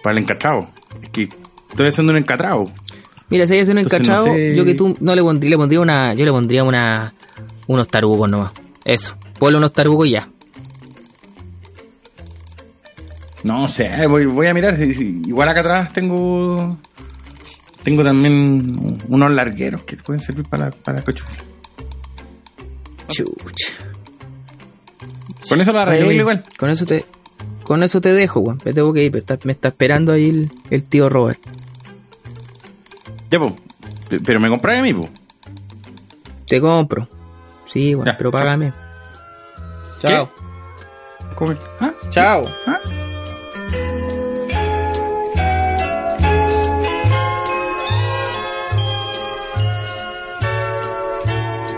para 0.03 0.13
el 0.13 0.19
encatrado? 0.23 0.69
Es 1.03 1.09
que 1.11 1.29
estoy 1.71 1.89
haciendo 1.89 2.13
un 2.13 2.19
encatrado. 2.19 2.71
Mira, 3.29 3.47
si 3.47 3.55
hay 3.55 3.63
un 3.63 3.79
Entonces, 3.79 4.01
encachado, 4.01 4.27
no 4.27 4.35
sé. 4.35 4.57
yo 4.57 4.65
que 4.65 4.75
tú 4.75 4.97
no 5.01 5.15
le 5.15 5.23
pondría, 5.23 5.51
le 5.51 5.57
pondría 5.57 5.81
una, 5.81 6.15
yo 6.15 6.25
le 6.25 6.33
pondría 6.33 6.65
una, 6.65 7.15
unos 7.69 7.87
tarugos 7.89 8.29
nomás. 8.29 8.51
Eso, 8.85 9.17
ponle 9.39 9.59
unos 9.59 9.73
tarugos 9.73 10.09
y 10.09 10.11
ya. 10.11 10.29
No 13.45 13.67
sé, 13.69 14.07
voy, 14.07 14.27
voy 14.27 14.47
a 14.49 14.55
mirar. 14.55 14.79
Igual 14.81 15.49
acá 15.49 15.61
atrás 15.61 15.93
tengo. 15.93 16.79
Tengo 17.83 18.05
también 18.05 18.99
unos 19.09 19.31
largueros 19.31 19.83
que 19.85 19.97
pueden 19.97 20.23
servir 20.23 20.47
para, 20.49 20.67
la- 20.67 20.71
para 20.73 20.99
la 20.99 21.05
cochufla. 21.05 21.39
Chucha. 23.09 23.73
Con 25.49 25.61
eso 25.61 25.73
la 25.73 25.83
arreglo 25.83 26.09
Oye, 26.09 26.17
igual. 26.19 26.43
Con 26.59 26.69
eso 26.71 26.85
te, 26.87 27.05
con 27.65 27.83
eso 27.83 28.01
te 28.01 28.13
dejo, 28.13 28.41
weón. 28.41 28.59
Me 28.65 28.73
tengo 28.75 28.93
que 28.93 29.05
ir, 29.05 29.13
me 29.13 29.19
está, 29.19 29.39
me 29.45 29.53
está 29.53 29.69
esperando 29.69 30.13
ahí 30.13 30.29
el, 30.29 30.51
el 30.71 30.85
tío 30.85 31.09
Robert. 31.09 31.41
Ya, 33.31 33.39
po. 33.39 33.57
Pero 34.25 34.39
me 34.41 34.49
compráis 34.51 34.81
a 34.81 34.83
mí, 34.83 34.93
po. 34.95 35.09
Te 36.47 36.61
compro. 36.61 37.09
Sí, 37.67 37.95
weón, 37.95 38.07
Ya, 38.07 38.17
pero 38.19 38.31
chao. 38.31 38.39
págame. 38.41 38.73
¿Qué? 40.03 40.09
Chao. 40.09 40.31
¿Cómo? 41.35 41.55
¿Ah? 41.81 41.93
Chao. 42.11 42.43
¿Ah? 42.67 42.79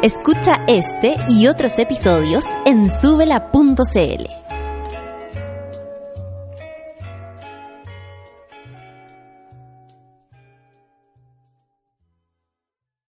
Escucha 0.02 0.64
este 0.66 1.14
y 1.28 1.46
otros 1.46 1.78
episodios 1.78 2.44
en 2.66 2.90
subela.cl. 2.90 4.41